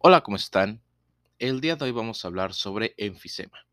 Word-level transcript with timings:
Hola, 0.00 0.20
¿cómo 0.20 0.36
están? 0.36 0.80
El 1.40 1.60
día 1.60 1.74
de 1.74 1.84
hoy 1.84 1.90
vamos 1.90 2.24
a 2.24 2.28
hablar 2.28 2.54
sobre 2.54 2.94
enfisema. 2.98 3.66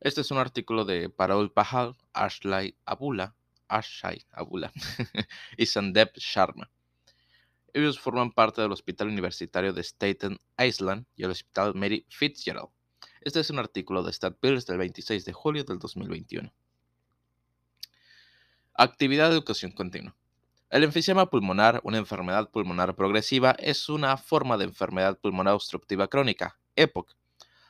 Este 0.00 0.22
es 0.22 0.30
un 0.30 0.38
artículo 0.38 0.86
de 0.86 1.10
Parol 1.10 1.52
Pahal, 1.52 1.94
Ashley 2.14 2.74
Abula, 2.86 3.36
Ashley 3.68 4.24
Abula 4.32 4.72
y 5.58 5.66
Sandep 5.66 6.16
Sharma. 6.16 6.70
Ellos 7.74 8.00
forman 8.00 8.32
parte 8.32 8.62
del 8.62 8.72
Hospital 8.72 9.08
Universitario 9.08 9.74
de 9.74 9.82
Staten 9.82 10.38
Island 10.58 11.04
y 11.16 11.24
el 11.24 11.32
Hospital 11.32 11.74
Mary 11.74 12.06
Fitzgerald. 12.08 12.70
Este 13.20 13.40
es 13.40 13.50
un 13.50 13.58
artículo 13.58 14.02
de 14.02 14.10
Stat 14.10 14.38
Bills 14.40 14.64
del 14.64 14.78
26 14.78 15.26
de 15.26 15.32
julio 15.34 15.64
del 15.64 15.78
2021. 15.78 16.50
Actividad 18.72 19.28
de 19.28 19.34
educación 19.34 19.72
continua. 19.72 20.16
El 20.74 20.82
enfisema 20.82 21.30
pulmonar, 21.30 21.80
una 21.84 21.98
enfermedad 21.98 22.50
pulmonar 22.50 22.96
progresiva, 22.96 23.54
es 23.60 23.88
una 23.88 24.16
forma 24.16 24.58
de 24.58 24.64
enfermedad 24.64 25.16
pulmonar 25.20 25.54
obstructiva 25.54 26.08
crónica, 26.08 26.58
EPOC. 26.74 27.14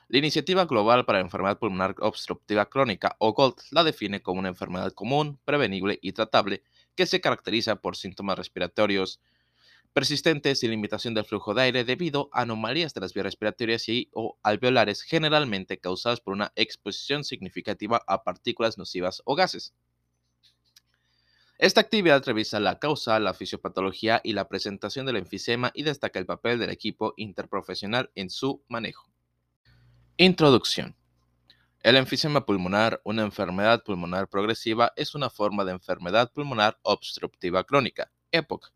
La 0.07 0.17
Iniciativa 0.17 0.65
Global 0.65 1.05
para 1.05 1.19
la 1.19 1.25
Enfermedad 1.25 1.59
Pulmonar 1.59 1.93
Obstructiva 1.99 2.67
Crónica, 2.67 3.15
o 3.19 3.33
GOLD, 3.33 3.61
la 3.69 3.83
define 3.83 4.23
como 4.23 4.39
una 4.39 4.49
enfermedad 4.49 4.91
común, 4.91 5.39
prevenible 5.45 5.99
y 6.01 6.13
tratable 6.13 6.63
que 6.95 7.05
se 7.05 7.21
caracteriza 7.21 7.75
por 7.75 7.95
síntomas 7.95 8.39
respiratorios 8.39 9.21
persistentes 9.93 10.63
y 10.63 10.67
limitación 10.67 11.13
del 11.13 11.25
flujo 11.25 11.53
de 11.53 11.61
aire 11.61 11.83
debido 11.83 12.31
a 12.33 12.41
anomalías 12.41 12.95
de 12.95 13.01
las 13.01 13.13
vías 13.13 13.25
respiratorias 13.25 13.87
y 13.87 14.09
o 14.13 14.39
alveolares 14.41 15.03
generalmente 15.03 15.77
causadas 15.77 16.21
por 16.21 16.33
una 16.33 16.53
exposición 16.55 17.23
significativa 17.23 18.01
a 18.07 18.23
partículas 18.23 18.79
nocivas 18.79 19.21
o 19.25 19.35
gases. 19.35 19.75
Esta 21.57 21.79
actividad 21.79 22.21
revisa 22.25 22.59
la 22.59 22.79
causa, 22.79 23.17
la 23.19 23.33
fisiopatología 23.33 24.19
y 24.25 24.33
la 24.33 24.49
presentación 24.49 25.05
del 25.05 25.15
enfisema 25.15 25.71
y 25.73 25.83
destaca 25.83 26.19
el 26.19 26.25
papel 26.25 26.59
del 26.59 26.69
equipo 26.69 27.13
interprofesional 27.15 28.11
en 28.15 28.29
su 28.29 28.61
manejo. 28.67 29.09
Introducción. 30.17 30.97
El 31.81 31.95
enfisema 31.95 32.45
pulmonar, 32.45 32.99
una 33.05 33.21
enfermedad 33.21 33.83
pulmonar 33.83 34.27
progresiva, 34.27 34.91
es 34.97 35.15
una 35.15 35.29
forma 35.29 35.63
de 35.63 35.71
enfermedad 35.71 36.29
pulmonar 36.33 36.77
obstructiva 36.81 37.63
crónica, 37.63 38.11
EPOC. 38.31 38.73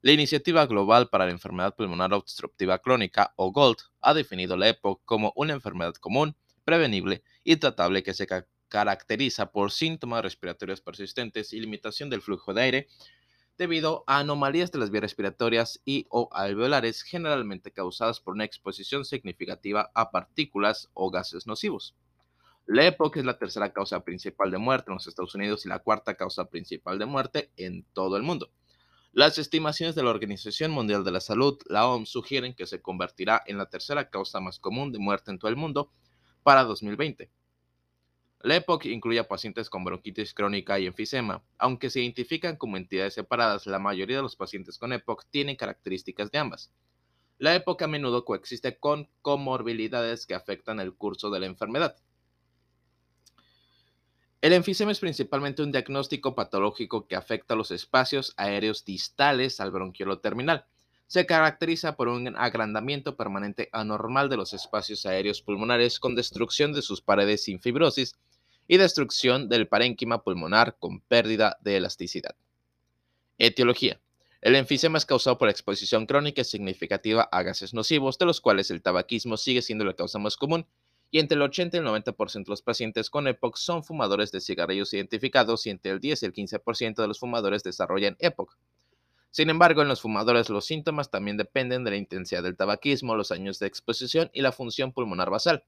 La 0.00 0.12
Iniciativa 0.12 0.64
Global 0.66 1.10
para 1.10 1.26
la 1.26 1.32
Enfermedad 1.32 1.74
Pulmonar 1.74 2.14
Obstructiva 2.14 2.78
Crónica, 2.78 3.34
o 3.36 3.50
GOLD, 3.50 3.78
ha 4.00 4.14
definido 4.14 4.56
la 4.56 4.68
EPOC 4.68 5.02
como 5.04 5.32
una 5.34 5.52
enfermedad 5.52 5.94
común, 5.94 6.36
prevenible 6.64 7.24
y 7.42 7.56
tratable 7.56 8.02
que 8.02 8.14
se 8.14 8.26
caracteriza 8.68 9.52
por 9.52 9.72
síntomas 9.72 10.22
respiratorios 10.22 10.80
persistentes 10.80 11.52
y 11.52 11.60
limitación 11.60 12.10
del 12.10 12.22
flujo 12.22 12.54
de 12.54 12.62
aire 12.62 12.88
debido 13.58 14.04
a 14.06 14.18
anomalías 14.18 14.70
de 14.70 14.78
las 14.78 14.90
vías 14.90 15.02
respiratorias 15.02 15.80
y 15.84 16.06
o 16.10 16.28
alveolares 16.32 17.02
generalmente 17.02 17.72
causadas 17.72 18.20
por 18.20 18.34
una 18.34 18.44
exposición 18.44 19.04
significativa 19.04 19.90
a 19.94 20.10
partículas 20.10 20.90
o 20.94 21.10
gases 21.10 21.46
nocivos. 21.46 21.94
La 22.66 22.84
EPOC 22.84 23.18
es 23.18 23.24
la 23.24 23.38
tercera 23.38 23.72
causa 23.72 24.02
principal 24.04 24.50
de 24.50 24.58
muerte 24.58 24.90
en 24.90 24.94
los 24.94 25.06
Estados 25.06 25.34
Unidos 25.34 25.64
y 25.64 25.68
la 25.68 25.78
cuarta 25.78 26.14
causa 26.14 26.46
principal 26.50 26.98
de 26.98 27.06
muerte 27.06 27.50
en 27.56 27.84
todo 27.92 28.16
el 28.16 28.24
mundo. 28.24 28.50
Las 29.12 29.38
estimaciones 29.38 29.94
de 29.94 30.02
la 30.02 30.10
Organización 30.10 30.72
Mundial 30.72 31.04
de 31.04 31.12
la 31.12 31.20
Salud, 31.20 31.58
la 31.66 31.88
OMS, 31.88 32.10
sugieren 32.10 32.54
que 32.54 32.66
se 32.66 32.82
convertirá 32.82 33.42
en 33.46 33.56
la 33.56 33.70
tercera 33.70 34.10
causa 34.10 34.40
más 34.40 34.58
común 34.58 34.92
de 34.92 34.98
muerte 34.98 35.30
en 35.30 35.38
todo 35.38 35.48
el 35.48 35.56
mundo 35.56 35.90
para 36.42 36.64
2020. 36.64 37.30
La 38.40 38.56
EPOC 38.56 38.86
incluye 38.86 39.18
a 39.18 39.28
pacientes 39.28 39.70
con 39.70 39.84
bronquitis 39.84 40.34
crónica 40.34 40.78
y 40.78 40.86
enfisema. 40.86 41.42
Aunque 41.58 41.90
se 41.90 42.00
identifican 42.00 42.56
como 42.56 42.76
entidades 42.76 43.14
separadas, 43.14 43.66
la 43.66 43.78
mayoría 43.78 44.16
de 44.16 44.22
los 44.22 44.36
pacientes 44.36 44.78
con 44.78 44.92
EPOC 44.92 45.24
tienen 45.30 45.56
características 45.56 46.30
de 46.30 46.38
ambas. 46.38 46.70
La 47.38 47.54
EPOC 47.54 47.82
a 47.82 47.86
menudo 47.86 48.24
coexiste 48.24 48.78
con 48.78 49.08
comorbilidades 49.22 50.26
que 50.26 50.34
afectan 50.34 50.80
el 50.80 50.94
curso 50.94 51.30
de 51.30 51.40
la 51.40 51.46
enfermedad. 51.46 51.96
El 54.40 54.52
enfisema 54.52 54.92
es 54.92 55.00
principalmente 55.00 55.62
un 55.62 55.72
diagnóstico 55.72 56.34
patológico 56.34 57.08
que 57.08 57.16
afecta 57.16 57.56
los 57.56 57.70
espacios 57.70 58.32
aéreos 58.36 58.84
distales 58.84 59.60
al 59.60 59.70
bronquiolo 59.70 60.20
terminal. 60.20 60.66
Se 61.06 61.24
caracteriza 61.24 61.96
por 61.96 62.08
un 62.08 62.36
agrandamiento 62.36 63.16
permanente 63.16 63.68
anormal 63.72 64.28
de 64.28 64.36
los 64.36 64.52
espacios 64.52 65.06
aéreos 65.06 65.40
pulmonares 65.40 66.00
con 66.00 66.16
destrucción 66.16 66.72
de 66.72 66.82
sus 66.82 67.00
paredes 67.00 67.44
sin 67.44 67.60
fibrosis 67.60 68.16
y 68.66 68.76
destrucción 68.76 69.48
del 69.48 69.68
parénquima 69.68 70.24
pulmonar 70.24 70.76
con 70.80 71.00
pérdida 71.00 71.58
de 71.60 71.76
elasticidad. 71.76 72.34
Etiología. 73.38 74.00
El 74.40 74.56
enfisema 74.56 74.98
es 74.98 75.06
causado 75.06 75.38
por 75.38 75.48
exposición 75.48 76.06
crónica 76.06 76.42
significativa 76.42 77.22
a 77.22 77.42
gases 77.42 77.72
nocivos, 77.72 78.18
de 78.18 78.26
los 78.26 78.40
cuales 78.40 78.70
el 78.70 78.82
tabaquismo 78.82 79.36
sigue 79.36 79.62
siendo 79.62 79.84
la 79.84 79.94
causa 79.94 80.18
más 80.18 80.36
común, 80.36 80.66
y 81.10 81.20
entre 81.20 81.36
el 81.36 81.42
80 81.42 81.76
y 81.76 81.80
el 81.80 81.86
90% 81.86 82.44
de 82.44 82.50
los 82.50 82.62
pacientes 82.62 83.10
con 83.10 83.28
EPOC 83.28 83.56
son 83.56 83.84
fumadores 83.84 84.32
de 84.32 84.40
cigarrillos 84.40 84.92
identificados 84.92 85.66
y 85.66 85.70
entre 85.70 85.92
el 85.92 86.00
10 86.00 86.22
y 86.22 86.26
el 86.26 86.32
15% 86.32 86.96
de 86.96 87.08
los 87.08 87.20
fumadores 87.20 87.62
desarrollan 87.62 88.16
EPOC. 88.18 88.56
Sin 89.36 89.50
embargo, 89.50 89.82
en 89.82 89.88
los 89.88 90.00
fumadores 90.00 90.48
los 90.48 90.64
síntomas 90.64 91.10
también 91.10 91.36
dependen 91.36 91.84
de 91.84 91.90
la 91.90 91.98
intensidad 91.98 92.42
del 92.42 92.56
tabaquismo, 92.56 93.16
los 93.16 93.30
años 93.30 93.58
de 93.58 93.66
exposición 93.66 94.30
y 94.32 94.40
la 94.40 94.50
función 94.50 94.94
pulmonar 94.94 95.28
basal. 95.28 95.62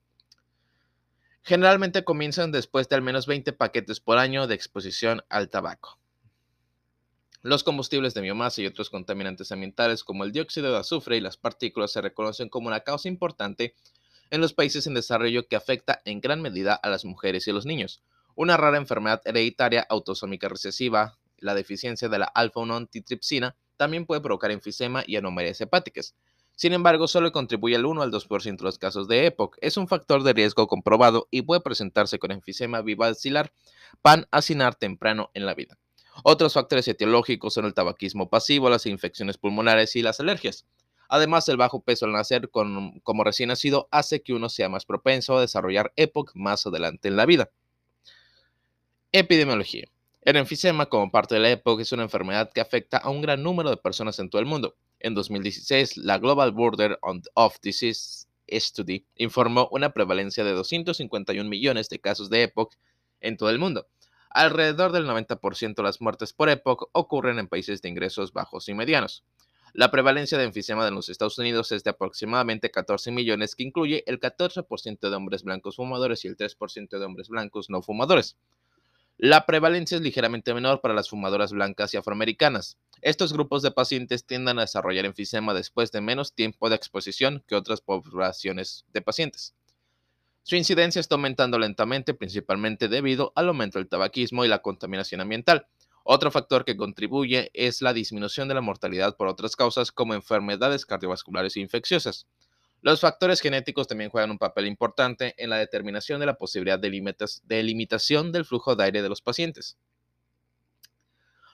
Generalmente 1.42 2.02
comienzan 2.02 2.50
después 2.50 2.88
de 2.88 2.96
al 2.96 3.02
menos 3.02 3.26
20 3.26 3.52
paquetes 3.52 4.00
por 4.00 4.16
año 4.16 4.46
de 4.46 4.54
exposición 4.54 5.22
al 5.28 5.50
tabaco. 5.50 5.98
Los 7.42 7.62
combustibles 7.62 8.14
de 8.14 8.22
biomasa 8.22 8.62
y 8.62 8.66
otros 8.66 8.88
contaminantes 8.88 9.52
ambientales 9.52 10.02
como 10.02 10.24
el 10.24 10.32
dióxido 10.32 10.72
de 10.72 10.78
azufre 10.78 11.18
y 11.18 11.20
las 11.20 11.36
partículas 11.36 11.92
se 11.92 12.00
reconocen 12.00 12.48
como 12.48 12.68
una 12.68 12.80
causa 12.80 13.08
importante 13.08 13.74
en 14.30 14.40
los 14.40 14.54
países 14.54 14.86
en 14.86 14.94
desarrollo 14.94 15.46
que 15.46 15.56
afecta 15.56 16.00
en 16.06 16.22
gran 16.22 16.40
medida 16.40 16.72
a 16.72 16.88
las 16.88 17.04
mujeres 17.04 17.46
y 17.46 17.50
a 17.50 17.52
los 17.52 17.66
niños. 17.66 18.02
Una 18.34 18.56
rara 18.56 18.78
enfermedad 18.78 19.20
hereditaria 19.26 19.86
autosómica 19.90 20.48
recesiva, 20.48 21.18
la 21.40 21.54
deficiencia 21.54 22.08
de 22.08 22.18
la 22.18 22.26
alfa-1 22.26 22.76
antitripsina, 22.76 23.56
también 23.76 24.06
puede 24.06 24.20
provocar 24.20 24.50
enfisema 24.50 25.04
y 25.06 25.16
anomalías 25.16 25.60
hepáticas. 25.60 26.14
Sin 26.56 26.72
embargo, 26.72 27.06
solo 27.06 27.30
contribuye 27.30 27.76
al 27.76 27.86
1 27.86 28.02
al 28.02 28.10
2% 28.10 28.56
de 28.56 28.64
los 28.64 28.78
casos 28.78 29.06
de 29.06 29.26
EPOC. 29.26 29.58
Es 29.60 29.76
un 29.76 29.86
factor 29.86 30.24
de 30.24 30.32
riesgo 30.32 30.66
comprobado 30.66 31.28
y 31.30 31.42
puede 31.42 31.60
presentarse 31.60 32.18
con 32.18 32.32
enfisema 32.32 32.82
bivacilar 32.82 33.52
pan-acinar 34.02 34.74
temprano 34.74 35.30
en 35.34 35.46
la 35.46 35.54
vida. 35.54 35.78
Otros 36.24 36.54
factores 36.54 36.88
etiológicos 36.88 37.54
son 37.54 37.66
el 37.66 37.74
tabaquismo 37.74 38.28
pasivo, 38.28 38.68
las 38.68 38.86
infecciones 38.86 39.38
pulmonares 39.38 39.94
y 39.94 40.02
las 40.02 40.18
alergias. 40.18 40.66
Además, 41.08 41.48
el 41.48 41.56
bajo 41.56 41.80
peso 41.80 42.06
al 42.06 42.12
nacer 42.12 42.50
como 42.50 43.24
recién 43.24 43.50
nacido 43.50 43.88
hace 43.92 44.20
que 44.22 44.32
uno 44.32 44.48
sea 44.48 44.68
más 44.68 44.84
propenso 44.84 45.38
a 45.38 45.40
desarrollar 45.40 45.92
EPOC 45.94 46.32
más 46.34 46.66
adelante 46.66 47.06
en 47.06 47.16
la 47.16 47.24
vida. 47.24 47.50
Epidemiología. 49.12 49.86
El 50.28 50.36
enfisema, 50.36 50.84
como 50.84 51.10
parte 51.10 51.36
de 51.36 51.40
la 51.40 51.50
EPOC, 51.52 51.80
es 51.80 51.92
una 51.92 52.02
enfermedad 52.02 52.52
que 52.52 52.60
afecta 52.60 52.98
a 52.98 53.08
un 53.08 53.22
gran 53.22 53.42
número 53.42 53.70
de 53.70 53.78
personas 53.78 54.18
en 54.18 54.28
todo 54.28 54.42
el 54.42 54.46
mundo. 54.46 54.76
En 55.00 55.14
2016, 55.14 55.96
la 55.96 56.18
Global 56.18 56.52
Border 56.52 56.98
of 57.32 57.56
Disease 57.62 58.26
Study 58.46 59.06
informó 59.16 59.70
una 59.72 59.94
prevalencia 59.94 60.44
de 60.44 60.52
251 60.52 61.48
millones 61.48 61.88
de 61.88 61.98
casos 61.98 62.28
de 62.28 62.42
EPOC 62.42 62.74
en 63.22 63.38
todo 63.38 63.48
el 63.48 63.58
mundo. 63.58 63.88
Alrededor 64.28 64.92
del 64.92 65.06
90% 65.06 65.76
de 65.76 65.82
las 65.82 66.02
muertes 66.02 66.34
por 66.34 66.50
EPOC 66.50 66.90
ocurren 66.92 67.38
en 67.38 67.48
países 67.48 67.80
de 67.80 67.88
ingresos 67.88 68.34
bajos 68.34 68.68
y 68.68 68.74
medianos. 68.74 69.24
La 69.72 69.90
prevalencia 69.90 70.36
de 70.36 70.44
enfisema 70.44 70.86
en 70.86 70.94
los 70.94 71.08
Estados 71.08 71.38
Unidos 71.38 71.72
es 71.72 71.84
de 71.84 71.90
aproximadamente 71.90 72.70
14 72.70 73.12
millones, 73.12 73.54
que 73.54 73.62
incluye 73.62 74.04
el 74.06 74.20
14% 74.20 75.08
de 75.08 75.16
hombres 75.16 75.42
blancos 75.42 75.76
fumadores 75.76 76.22
y 76.26 76.28
el 76.28 76.36
3% 76.36 76.98
de 76.98 77.04
hombres 77.06 77.30
blancos 77.30 77.70
no 77.70 77.80
fumadores. 77.80 78.36
La 79.20 79.46
prevalencia 79.46 79.96
es 79.96 80.00
ligeramente 80.00 80.54
menor 80.54 80.80
para 80.80 80.94
las 80.94 81.08
fumadoras 81.10 81.50
blancas 81.50 81.92
y 81.92 81.96
afroamericanas. 81.96 82.78
Estos 83.02 83.32
grupos 83.32 83.62
de 83.62 83.72
pacientes 83.72 84.24
tienden 84.24 84.58
a 84.58 84.62
desarrollar 84.62 85.06
enfisema 85.06 85.54
después 85.54 85.90
de 85.90 86.00
menos 86.00 86.36
tiempo 86.36 86.70
de 86.70 86.76
exposición 86.76 87.42
que 87.48 87.56
otras 87.56 87.80
poblaciones 87.80 88.84
de 88.92 89.02
pacientes. 89.02 89.56
Su 90.44 90.54
incidencia 90.54 91.00
está 91.00 91.16
aumentando 91.16 91.58
lentamente, 91.58 92.14
principalmente 92.14 92.86
debido 92.86 93.32
al 93.34 93.48
aumento 93.48 93.80
del 93.80 93.88
tabaquismo 93.88 94.44
y 94.44 94.48
la 94.48 94.62
contaminación 94.62 95.20
ambiental. 95.20 95.66
Otro 96.04 96.30
factor 96.30 96.64
que 96.64 96.76
contribuye 96.76 97.50
es 97.54 97.82
la 97.82 97.92
disminución 97.92 98.46
de 98.46 98.54
la 98.54 98.60
mortalidad 98.60 99.16
por 99.16 99.26
otras 99.26 99.56
causas 99.56 99.90
como 99.90 100.14
enfermedades 100.14 100.86
cardiovasculares 100.86 101.56
e 101.56 101.60
infecciosas. 101.60 102.28
Los 102.80 103.00
factores 103.00 103.40
genéticos 103.40 103.88
también 103.88 104.10
juegan 104.10 104.30
un 104.30 104.38
papel 104.38 104.66
importante 104.66 105.34
en 105.36 105.50
la 105.50 105.56
determinación 105.56 106.20
de 106.20 106.26
la 106.26 106.38
posibilidad 106.38 106.78
de, 106.78 107.62
limitación 107.62 108.30
del 108.30 108.44
flujo 108.44 108.76
de 108.76 108.84
aire 108.84 109.02
de 109.02 109.08
los 109.08 109.20
pacientes. 109.20 109.76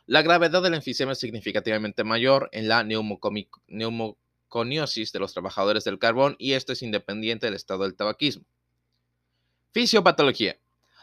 La 0.07 0.21
gravedad 0.21 0.63
del 0.63 0.75
enfisema 0.75 1.13
es 1.13 1.19
significativamente 1.19 2.05
mayor 2.05 2.51
en 2.53 2.69
la 2.69 2.85
neumoconiosis 2.85 5.13
de 5.13 5.19
los 5.19 5.33
trabajadores 5.33 5.85
del 5.85 5.99
carbón 5.99 6.37
y 6.39 6.53
esto 6.53 6.75
es 6.75 6.83
independiente 6.83 7.47
del 7.47 7.55
estado 7.55 7.85
del 7.85 7.97
tabaquismo. 7.97 8.45
Fisiopatología. 9.73 10.59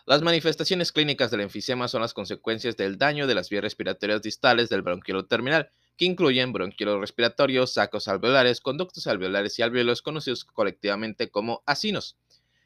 Las 0.06 0.22
manifestaciones 0.22 0.92
clínicas 0.92 1.32
del 1.32 1.42
enfisema 1.42 1.88
son 1.88 2.02
las 2.02 2.14
consecuencias 2.14 2.78
del 2.78 3.00
daño 3.00 3.26
de 3.26 3.36
las 3.36 3.50
vías 3.50 3.64
respiratorias 3.64 4.22
distales 4.22 4.70
del 4.70 4.84
bronquiolo 4.84 5.26
terminal, 5.26 5.72
que 6.02 6.06
incluyen 6.06 6.52
bronquiolos 6.52 7.00
respiratorios, 7.00 7.74
sacos 7.74 8.08
alveolares, 8.08 8.60
conductos 8.60 9.06
alveolares 9.06 9.60
y 9.60 9.62
alveolos 9.62 10.02
conocidos 10.02 10.44
colectivamente 10.46 11.30
como 11.30 11.62
acinos. 11.68 12.18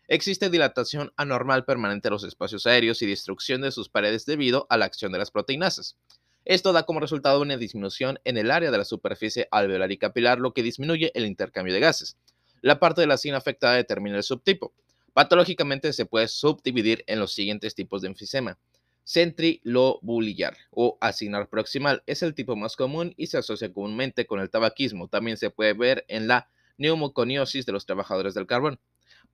Existe 0.07 0.49
dilatación 0.49 1.11
anormal 1.17 1.65
permanente 1.65 2.07
de 2.07 2.11
los 2.11 2.23
espacios 2.23 2.65
aéreos 2.65 3.01
y 3.01 3.07
destrucción 3.07 3.59
de 3.59 3.73
sus 3.73 3.89
paredes 3.89 4.25
debido 4.25 4.67
a 4.69 4.77
la 4.77 4.85
acción 4.85 5.11
de 5.11 5.17
las 5.17 5.31
proteinasas. 5.31 5.97
Esto 6.45 6.71
da 6.71 6.83
como 6.83 7.01
resultado 7.01 7.41
una 7.41 7.57
disminución 7.57 8.21
en 8.23 8.37
el 8.37 8.51
área 8.51 8.71
de 8.71 8.77
la 8.77 8.85
superficie 8.85 9.49
alveolar 9.51 9.91
y 9.91 9.97
capilar, 9.97 10.39
lo 10.39 10.53
que 10.53 10.63
disminuye 10.63 11.11
el 11.13 11.25
intercambio 11.25 11.73
de 11.73 11.81
gases. 11.81 12.15
La 12.61 12.79
parte 12.79 13.01
de 13.01 13.07
la 13.07 13.17
sina 13.17 13.35
afectada 13.35 13.73
determina 13.73 14.15
el 14.15 14.23
subtipo. 14.23 14.71
Patológicamente 15.11 15.91
se 15.91 16.05
puede 16.05 16.29
subdividir 16.29 17.03
en 17.07 17.19
los 17.19 17.33
siguientes 17.33 17.75
tipos 17.75 18.01
de 18.01 18.07
enfisema. 18.07 18.57
Centrilobulillar 19.05 20.57
o 20.71 20.97
asinar 20.99 21.47
proximal 21.47 22.01
es 22.07 22.23
el 22.23 22.33
tipo 22.33 22.55
más 22.55 22.75
común 22.75 23.13
y 23.17 23.27
se 23.27 23.37
asocia 23.37 23.71
comúnmente 23.71 24.25
con 24.25 24.39
el 24.39 24.49
tabaquismo. 24.49 25.07
También 25.07 25.37
se 25.37 25.51
puede 25.51 25.73
ver 25.73 26.05
en 26.07 26.27
la 26.27 26.49
neumoconiosis 26.77 27.65
de 27.65 27.71
los 27.71 27.85
trabajadores 27.85 28.33
del 28.33 28.47
carbón. 28.47 28.79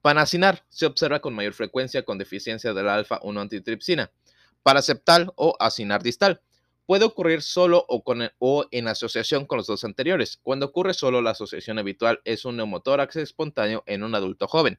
Panacinar 0.02 0.66
se 0.70 0.86
observa 0.86 1.22
con 1.22 1.34
mayor 1.34 1.54
frecuencia 1.54 2.04
con 2.04 2.18
deficiencia 2.18 2.74
de 2.74 2.84
la 2.84 2.96
alfa-1 2.96 3.40
antitripsina. 3.40 4.12
Paraceptal 4.62 5.32
o 5.36 5.56
asinar 5.60 6.04
distal 6.04 6.42
puede 6.86 7.06
ocurrir 7.06 7.42
solo 7.42 7.86
o, 7.88 8.04
con, 8.04 8.30
o, 8.40 8.66
en 8.72 8.90
asociación 8.90 9.46
con 9.46 9.58
los 9.58 9.68
dos 9.68 9.86
anteriores. 9.86 10.38
Cuando 10.44 10.66
ocurre 10.66 10.94
solo, 10.94 11.22
la 11.22 11.32
asociación 11.32 11.80
habitual 11.80 12.20
es 12.26 12.44
un 12.44 12.58
neumotórax 12.58 13.16
espontáneo 13.16 13.84
en 13.86 14.04
un 14.04 14.14
adulto 14.16 14.48
joven. 14.48 14.78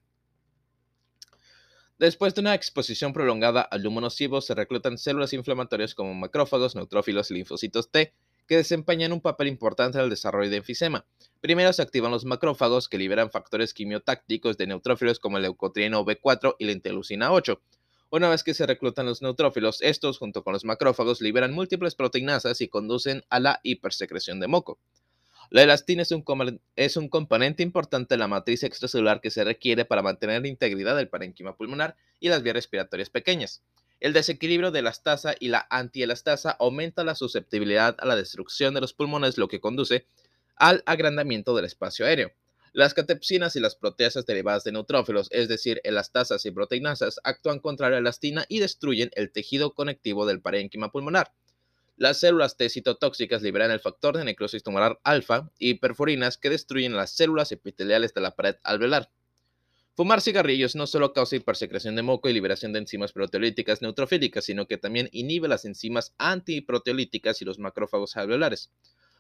Después 2.02 2.34
de 2.34 2.40
una 2.40 2.56
exposición 2.56 3.12
prolongada 3.12 3.60
al 3.60 3.86
humo 3.86 4.00
nocivo, 4.00 4.40
se 4.40 4.56
reclutan 4.56 4.98
células 4.98 5.32
inflamatorias 5.34 5.94
como 5.94 6.12
macrófagos, 6.14 6.74
neutrófilos 6.74 7.30
y 7.30 7.34
linfocitos 7.34 7.92
T, 7.92 8.12
que 8.48 8.56
desempeñan 8.56 9.12
un 9.12 9.20
papel 9.20 9.46
importante 9.46 9.98
en 9.98 10.04
el 10.04 10.10
desarrollo 10.10 10.50
de 10.50 10.56
enfisema. 10.56 11.06
Primero 11.40 11.72
se 11.72 11.80
activan 11.80 12.10
los 12.10 12.24
macrófagos 12.24 12.88
que 12.88 12.98
liberan 12.98 13.30
factores 13.30 13.72
quimiotácticos 13.72 14.56
de 14.56 14.66
neutrófilos 14.66 15.20
como 15.20 15.36
el 15.36 15.44
leucotrieno 15.44 16.04
B4 16.04 16.56
y 16.58 16.64
la 16.64 16.72
interleucina 16.72 17.30
8. 17.30 17.62
Una 18.10 18.28
vez 18.28 18.42
que 18.42 18.54
se 18.54 18.66
reclutan 18.66 19.06
los 19.06 19.22
neutrófilos, 19.22 19.80
estos 19.80 20.18
junto 20.18 20.42
con 20.42 20.54
los 20.54 20.64
macrófagos 20.64 21.20
liberan 21.20 21.52
múltiples 21.52 21.94
proteinasas 21.94 22.60
y 22.62 22.66
conducen 22.66 23.22
a 23.30 23.38
la 23.38 23.60
hipersecreción 23.62 24.40
de 24.40 24.48
moco. 24.48 24.80
La 25.50 25.62
elastina 25.62 26.02
es 26.02 26.12
un, 26.96 27.08
componente 27.08 27.62
importante 27.62 28.14
de 28.14 28.18
la 28.18 28.28
matriz 28.28 28.62
extracelular 28.62 29.20
que 29.20 29.30
se 29.30 29.44
requiere 29.44 29.84
para 29.84 30.02
mantener 30.02 30.42
la 30.42 30.48
integridad 30.48 30.96
del 30.96 31.08
parénquima 31.08 31.56
pulmonar 31.56 31.96
y 32.20 32.28
las 32.28 32.42
vías 32.42 32.54
respiratorias 32.54 33.10
pequeñas. 33.10 33.62
El 34.00 34.12
desequilibrio 34.12 34.70
de 34.70 34.80
elastasa 34.80 35.34
y 35.38 35.48
la 35.48 35.66
antielastasa 35.70 36.50
aumenta 36.52 37.04
la 37.04 37.14
susceptibilidad 37.14 37.96
a 37.98 38.06
la 38.06 38.16
destrucción 38.16 38.74
de 38.74 38.80
los 38.80 38.94
pulmones, 38.94 39.38
lo 39.38 39.48
que 39.48 39.60
conduce 39.60 40.06
al 40.56 40.82
agrandamiento 40.86 41.54
del 41.54 41.66
espacio 41.66 42.06
aéreo. 42.06 42.32
Las 42.72 42.94
catepsinas 42.94 43.54
y 43.54 43.60
las 43.60 43.76
proteasas 43.76 44.24
derivadas 44.24 44.64
de 44.64 44.72
neutrófilos, 44.72 45.28
es 45.30 45.46
decir, 45.46 45.82
elastasas 45.84 46.46
y 46.46 46.50
proteinasas, 46.50 47.20
actúan 47.22 47.58
contra 47.58 47.90
la 47.90 47.98
elastina 47.98 48.46
y 48.48 48.60
destruyen 48.60 49.10
el 49.14 49.30
tejido 49.30 49.74
conectivo 49.74 50.24
del 50.24 50.40
parénquima 50.40 50.90
pulmonar. 50.90 51.32
Las 51.96 52.20
células 52.20 52.56
T 52.56 52.68
citotóxicas 52.68 53.42
liberan 53.42 53.70
el 53.70 53.80
factor 53.80 54.16
de 54.16 54.24
necrosis 54.24 54.62
tumoral 54.62 54.98
alfa 55.04 55.50
y 55.58 55.74
perforinas 55.74 56.38
que 56.38 56.50
destruyen 56.50 56.96
las 56.96 57.10
células 57.10 57.52
epiteliales 57.52 58.14
de 58.14 58.20
la 58.22 58.34
pared 58.34 58.56
alveolar. 58.62 59.10
Fumar 59.94 60.22
cigarrillos 60.22 60.74
no 60.74 60.86
solo 60.86 61.12
causa 61.12 61.36
hipersecreción 61.36 61.94
de 61.94 62.02
moco 62.02 62.30
y 62.30 62.32
liberación 62.32 62.72
de 62.72 62.78
enzimas 62.78 63.12
proteolíticas 63.12 63.82
neutrofílicas, 63.82 64.46
sino 64.46 64.66
que 64.66 64.78
también 64.78 65.10
inhibe 65.12 65.48
las 65.48 65.66
enzimas 65.66 66.14
antiproteolíticas 66.16 67.42
y 67.42 67.44
los 67.44 67.58
macrófagos 67.58 68.16
alveolares. 68.16 68.70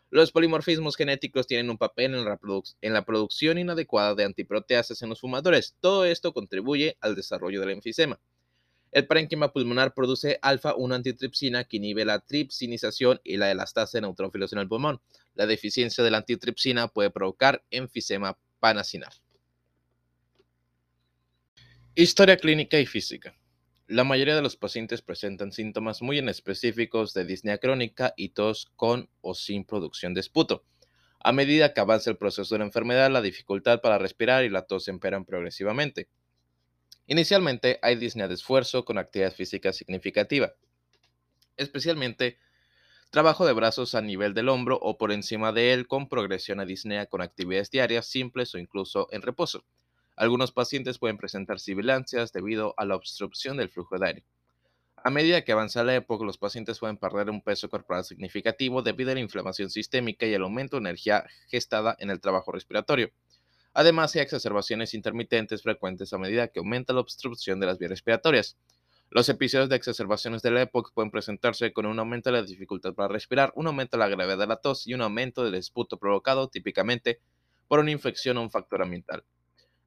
Los 0.08 0.32
polimorfismos 0.32 0.96
genéticos 0.96 1.46
tienen 1.46 1.68
un 1.68 1.76
papel 1.76 2.14
en 2.14 2.24
la, 2.24 2.38
en 2.80 2.92
la, 2.94 3.04
producción 3.04 3.58
inadecuada 3.58 4.14
de 4.14 4.24
antiproteasas 4.24 5.02
en 5.02 5.10
los 5.10 5.20
fumadores. 5.20 5.76
Todo 5.80 6.06
esto 6.06 6.32
contribuye 6.32 6.96
al 7.00 7.14
desarrollo 7.14 7.60
del 7.60 7.70
enfisema. 7.70 8.18
El 8.92 9.06
parénquima 9.06 9.52
pulmonar 9.52 9.94
produce 9.94 10.38
alfa-1 10.42 10.94
antitripsina 10.94 11.64
que 11.64 11.78
inhibe 11.78 12.04
la 12.04 12.20
tripsinización 12.20 13.20
y 13.24 13.38
la 13.38 13.50
elastasa 13.50 13.96
de 13.96 14.02
neutrófilos 14.02 14.52
en 14.52 14.58
el 14.58 14.68
pulmón. 14.68 15.00
La 15.34 15.46
deficiencia 15.46 16.04
de 16.04 16.10
la 16.10 16.18
antitripsina 16.18 16.88
puede 16.88 17.10
provocar 17.10 17.64
enfisema 17.70 18.38
panacinar. 18.60 19.14
Historia 21.94 22.36
clínica 22.36 22.78
y 22.78 22.86
física. 22.86 23.34
La 23.86 24.04
mayoría 24.04 24.36
de 24.36 24.42
los 24.42 24.56
pacientes 24.56 25.00
presentan 25.00 25.52
síntomas 25.52 26.02
muy 26.02 26.18
específicos 26.18 27.14
de 27.14 27.24
disnea 27.24 27.58
crónica 27.58 28.12
y 28.16 28.30
tos 28.30 28.70
con 28.76 29.08
o 29.22 29.34
sin 29.34 29.64
producción 29.64 30.12
de 30.12 30.20
esputo. 30.20 30.64
A 31.20 31.32
medida 31.32 31.72
que 31.72 31.80
avanza 31.80 32.10
el 32.10 32.16
proceso 32.16 32.54
de 32.54 32.60
la 32.60 32.64
enfermedad, 32.66 33.10
la 33.10 33.22
dificultad 33.22 33.80
para 33.80 33.98
respirar 33.98 34.44
y 34.44 34.50
la 34.50 34.62
tos 34.62 34.88
empeoran 34.88 35.24
progresivamente. 35.24 36.08
Inicialmente 37.12 37.78
hay 37.82 37.96
disnea 37.96 38.26
de 38.26 38.32
esfuerzo 38.32 38.86
con 38.86 38.96
actividad 38.96 39.34
física 39.34 39.74
significativa, 39.74 40.54
especialmente 41.58 42.38
trabajo 43.10 43.44
de 43.44 43.52
brazos 43.52 43.94
a 43.94 44.00
nivel 44.00 44.32
del 44.32 44.48
hombro 44.48 44.78
o 44.80 44.96
por 44.96 45.12
encima 45.12 45.52
de 45.52 45.74
él 45.74 45.86
con 45.86 46.08
progresión 46.08 46.58
a 46.58 46.64
disnea 46.64 47.04
con 47.04 47.20
actividades 47.20 47.70
diarias 47.70 48.06
simples 48.06 48.54
o 48.54 48.58
incluso 48.58 49.08
en 49.10 49.20
reposo. 49.20 49.66
Algunos 50.16 50.52
pacientes 50.52 50.98
pueden 50.98 51.18
presentar 51.18 51.60
sibilancias 51.60 52.32
debido 52.32 52.72
a 52.78 52.86
la 52.86 52.96
obstrucción 52.96 53.58
del 53.58 53.68
flujo 53.68 53.98
de 53.98 54.06
aire. 54.06 54.24
A 54.96 55.10
medida 55.10 55.44
que 55.44 55.52
avanza 55.52 55.84
la 55.84 55.94
época, 55.94 56.24
los 56.24 56.38
pacientes 56.38 56.78
pueden 56.78 56.96
perder 56.96 57.28
un 57.28 57.42
peso 57.42 57.68
corporal 57.68 58.04
significativo 58.04 58.80
debido 58.80 59.10
a 59.10 59.14
la 59.14 59.20
inflamación 59.20 59.68
sistémica 59.68 60.24
y 60.24 60.32
el 60.32 60.44
aumento 60.44 60.76
de 60.76 60.88
energía 60.88 61.26
gestada 61.48 61.94
en 61.98 62.08
el 62.08 62.22
trabajo 62.22 62.52
respiratorio. 62.52 63.12
Además, 63.74 64.14
hay 64.14 64.22
exacerbaciones 64.22 64.94
intermitentes 64.94 65.62
frecuentes 65.62 66.12
a 66.12 66.18
medida 66.18 66.48
que 66.48 66.58
aumenta 66.58 66.92
la 66.92 67.00
obstrucción 67.00 67.58
de 67.60 67.66
las 67.66 67.78
vías 67.78 67.90
respiratorias. 67.90 68.56
Los 69.10 69.28
episodios 69.28 69.68
de 69.68 69.76
exacerbaciones 69.76 70.40
de 70.42 70.50
la 70.50 70.62
EPOC 70.62 70.92
pueden 70.94 71.10
presentarse 71.10 71.72
con 71.72 71.84
un 71.84 71.98
aumento 71.98 72.30
de 72.30 72.40
la 72.40 72.46
dificultad 72.46 72.94
para 72.94 73.08
respirar, 73.08 73.52
un 73.56 73.66
aumento 73.66 73.96
de 73.96 74.04
la 74.04 74.08
gravedad 74.08 74.38
de 74.38 74.46
la 74.46 74.56
tos 74.56 74.86
y 74.86 74.94
un 74.94 75.02
aumento 75.02 75.44
del 75.44 75.54
esputo 75.54 75.98
provocado 75.98 76.48
típicamente 76.48 77.20
por 77.68 77.78
una 77.78 77.90
infección 77.90 78.38
o 78.38 78.42
un 78.42 78.50
factor 78.50 78.82
ambiental. 78.82 79.24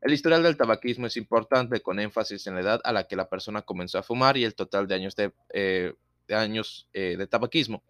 El 0.01 0.13
historial 0.13 0.43
del 0.43 0.57
tabaquismo 0.57 1.07
es 1.07 1.17
importante 1.17 1.81
con 1.81 1.99
énfasis 1.99 2.45
en 2.45 2.53
la 2.53 2.61
edad 2.61 2.81
a 2.83 2.93
la 2.93 3.07
que 3.07 3.15
la 3.15 3.27
persona 3.27 3.63
comenzó 3.63 3.97
a 3.97 4.03
fumar 4.03 4.37
y 4.37 4.43
el 4.43 4.53
total 4.53 4.87
de 4.87 4.93
años 4.93 5.15
de, 5.15 5.33
eh, 5.51 5.93
años, 6.29 6.87
eh, 6.93 7.15
de 7.17 7.25
tabaquismo. 7.25 7.83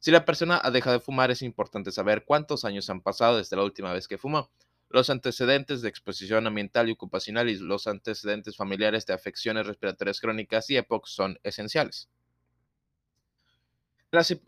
Si 0.00 0.10
la 0.10 0.24
persona 0.24 0.60
ha 0.62 0.72
dejado 0.72 0.98
de 0.98 1.04
fumar, 1.04 1.30
es 1.30 1.42
importante 1.42 1.92
saber 1.92 2.24
cuántos 2.24 2.64
años 2.64 2.90
han 2.90 3.00
pasado 3.00 3.38
desde 3.38 3.54
la 3.54 3.62
última 3.62 3.92
vez 3.92 4.08
que 4.08 4.18
fumó. 4.18 4.50
Los 4.94 5.10
antecedentes 5.10 5.82
de 5.82 5.88
exposición 5.88 6.46
ambiental 6.46 6.88
y 6.88 6.92
ocupacional 6.92 7.50
y 7.50 7.58
los 7.58 7.88
antecedentes 7.88 8.56
familiares 8.56 9.04
de 9.06 9.12
afecciones 9.12 9.66
respiratorias 9.66 10.20
crónicas 10.20 10.70
y 10.70 10.76
EPOC 10.76 11.08
son 11.08 11.36
esenciales. 11.42 12.08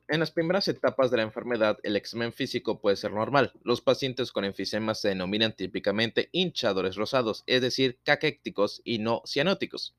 En 0.07 0.21
las 0.21 0.31
primeras 0.31 0.69
etapas 0.69 1.11
de 1.11 1.17
la 1.17 1.25
enfermedad, 1.25 1.79
el 1.83 1.97
examen 1.97 2.33
físico 2.33 2.81
puede 2.81 2.95
ser 2.95 3.11
normal. 3.11 3.55
Los 3.65 3.81
pacientes 3.81 4.31
con 4.31 4.45
enfisema 4.45 4.95
se 4.95 5.09
denominan 5.09 5.53
típicamente 5.53 6.29
hinchadores 6.31 6.95
rosados, 6.95 7.43
es 7.47 7.61
decir, 7.61 7.99
caquécticos 8.05 8.83
y 8.85 8.99
no 8.99 9.23
cianóticos. 9.27 9.97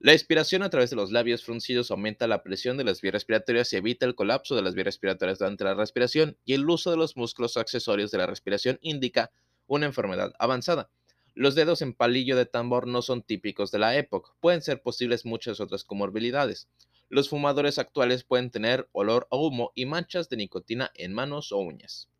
La 0.00 0.12
expiración 0.12 0.62
a 0.64 0.68
través 0.68 0.90
de 0.90 0.96
los 0.96 1.12
labios 1.12 1.44
fruncidos 1.44 1.90
aumenta 1.90 2.26
la 2.26 2.42
presión 2.42 2.76
de 2.76 2.84
las 2.84 3.00
vías 3.00 3.14
respiratorias 3.14 3.72
y 3.72 3.76
evita 3.76 4.04
el 4.04 4.16
colapso 4.16 4.54
de 4.54 4.60
las 4.60 4.74
vías 4.74 4.84
respiratorias 4.84 5.38
durante 5.38 5.64
la 5.64 5.72
respiración, 5.72 6.36
y 6.44 6.52
el 6.52 6.68
uso 6.68 6.90
de 6.90 6.98
los 6.98 7.16
músculos 7.16 7.56
accesorios 7.56 8.10
de 8.10 8.18
la 8.18 8.26
respiración 8.26 8.78
indica 8.82 9.30
una 9.72 9.86
enfermedad 9.86 10.34
avanzada. 10.38 10.90
Los 11.34 11.54
dedos 11.54 11.80
en 11.80 11.94
palillo 11.94 12.36
de 12.36 12.44
tambor 12.44 12.86
no 12.86 13.00
son 13.00 13.22
típicos 13.22 13.70
de 13.70 13.78
la 13.78 13.96
época, 13.96 14.32
pueden 14.40 14.60
ser 14.60 14.82
posibles 14.82 15.24
muchas 15.24 15.60
otras 15.60 15.82
comorbilidades. 15.82 16.68
Los 17.08 17.30
fumadores 17.30 17.78
actuales 17.78 18.22
pueden 18.22 18.50
tener 18.50 18.88
olor 18.92 19.28
a 19.30 19.36
humo 19.36 19.72
y 19.74 19.86
manchas 19.86 20.28
de 20.28 20.36
nicotina 20.36 20.90
en 20.94 21.14
manos 21.14 21.52
o 21.52 21.58
uñas. 21.58 22.10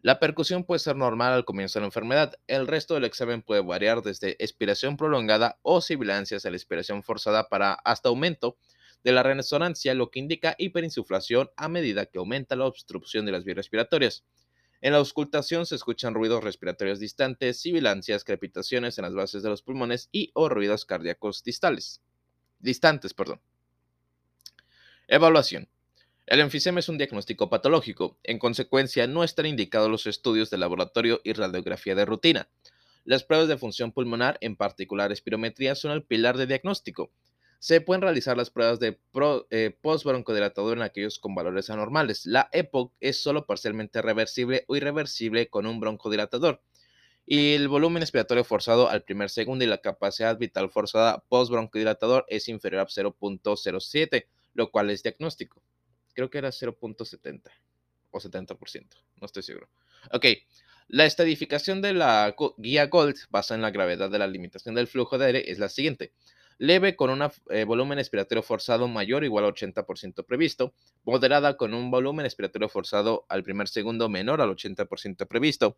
La 0.00 0.18
percusión 0.18 0.64
puede 0.64 0.78
ser 0.78 0.96
normal 0.96 1.34
al 1.34 1.44
comienzo 1.44 1.78
de 1.78 1.82
la 1.82 1.88
enfermedad. 1.88 2.34
El 2.46 2.66
resto 2.66 2.94
del 2.94 3.04
examen 3.04 3.42
puede 3.42 3.62
variar 3.62 4.02
desde 4.02 4.42
expiración 4.42 4.96
prolongada 4.96 5.58
o 5.62 5.82
sibilancias 5.82 6.46
a 6.46 6.50
la 6.50 6.56
expiración 6.56 7.02
forzada 7.02 7.48
para 7.50 7.74
hasta 7.74 8.08
aumento 8.08 8.56
de 9.02 9.12
la 9.12 9.22
resonancia, 9.22 9.92
lo 9.92 10.10
que 10.10 10.18
indica 10.18 10.54
hiperinsuflación 10.56 11.50
a 11.56 11.68
medida 11.68 12.06
que 12.06 12.18
aumenta 12.18 12.56
la 12.56 12.64
obstrucción 12.64 13.26
de 13.26 13.32
las 13.32 13.44
vías 13.44 13.58
respiratorias. 13.58 14.24
En 14.84 14.92
la 14.92 14.98
auscultación 14.98 15.64
se 15.64 15.76
escuchan 15.76 16.12
ruidos 16.12 16.44
respiratorios 16.44 17.00
distantes, 17.00 17.58
sibilancias, 17.58 18.22
crepitaciones 18.22 18.98
en 18.98 19.04
las 19.04 19.14
bases 19.14 19.42
de 19.42 19.48
los 19.48 19.62
pulmones 19.62 20.10
y 20.12 20.30
o 20.34 20.50
ruidos 20.50 20.84
cardíacos 20.84 21.42
distales. 21.42 22.02
Distantes, 22.58 23.14
perdón. 23.14 23.40
Evaluación. 25.08 25.70
El 26.26 26.40
enfisema 26.40 26.80
es 26.80 26.90
un 26.90 26.98
diagnóstico 26.98 27.48
patológico. 27.48 28.18
En 28.24 28.38
consecuencia, 28.38 29.06
no 29.06 29.24
están 29.24 29.46
indicados 29.46 29.88
los 29.88 30.06
estudios 30.06 30.50
de 30.50 30.58
laboratorio 30.58 31.22
y 31.24 31.32
radiografía 31.32 31.94
de 31.94 32.04
rutina. 32.04 32.50
Las 33.04 33.24
pruebas 33.24 33.48
de 33.48 33.56
función 33.56 33.90
pulmonar, 33.90 34.36
en 34.42 34.54
particular 34.54 35.12
espirometría, 35.12 35.76
son 35.76 35.92
el 35.92 36.02
pilar 36.02 36.36
de 36.36 36.46
diagnóstico. 36.46 37.10
Se 37.64 37.80
pueden 37.80 38.02
realizar 38.02 38.36
las 38.36 38.50
pruebas 38.50 38.78
de 38.78 39.00
eh, 39.48 39.74
post-broncodilatador 39.80 40.76
en 40.76 40.82
aquellos 40.82 41.18
con 41.18 41.34
valores 41.34 41.70
anormales. 41.70 42.26
La 42.26 42.50
EPOC 42.52 42.92
es 43.00 43.22
solo 43.22 43.46
parcialmente 43.46 44.02
reversible 44.02 44.66
o 44.68 44.76
irreversible 44.76 45.48
con 45.48 45.64
un 45.64 45.80
broncodilatador. 45.80 46.60
Y 47.24 47.54
el 47.54 47.68
volumen 47.68 48.02
expiratorio 48.02 48.44
forzado 48.44 48.90
al 48.90 49.02
primer 49.02 49.30
segundo 49.30 49.64
y 49.64 49.68
la 49.68 49.78
capacidad 49.78 50.36
vital 50.36 50.68
forzada 50.68 51.24
post-broncodilatador 51.30 52.26
es 52.28 52.48
inferior 52.48 52.82
a 52.82 52.86
0.07, 52.86 54.26
lo 54.52 54.70
cual 54.70 54.90
es 54.90 55.02
diagnóstico. 55.02 55.62
Creo 56.12 56.28
que 56.28 56.36
era 56.36 56.50
0.70 56.50 57.50
o 58.10 58.20
70%, 58.20 58.88
no 59.22 59.24
estoy 59.24 59.42
seguro. 59.42 59.70
Ok, 60.12 60.26
la 60.88 61.06
estadificación 61.06 61.80
de 61.80 61.94
la 61.94 62.36
guía 62.58 62.88
Gold 62.88 63.16
basada 63.30 63.56
en 63.56 63.62
la 63.62 63.70
gravedad 63.70 64.10
de 64.10 64.18
la 64.18 64.26
limitación 64.26 64.74
del 64.74 64.86
flujo 64.86 65.16
de 65.16 65.24
aire 65.24 65.50
es 65.50 65.58
la 65.58 65.70
siguiente 65.70 66.12
leve 66.58 66.96
con 66.96 67.10
un 67.10 67.28
eh, 67.50 67.64
volumen 67.64 67.98
expiratorio 67.98 68.42
forzado 68.42 68.88
mayor 68.88 69.22
o 69.22 69.26
igual 69.26 69.44
al 69.44 69.54
80% 69.54 70.24
previsto, 70.24 70.72
moderada 71.04 71.56
con 71.56 71.74
un 71.74 71.90
volumen 71.90 72.26
expiratorio 72.26 72.68
forzado 72.68 73.24
al 73.28 73.42
primer 73.42 73.68
segundo 73.68 74.08
menor 74.08 74.40
al 74.40 74.50
80% 74.50 75.26
previsto, 75.26 75.76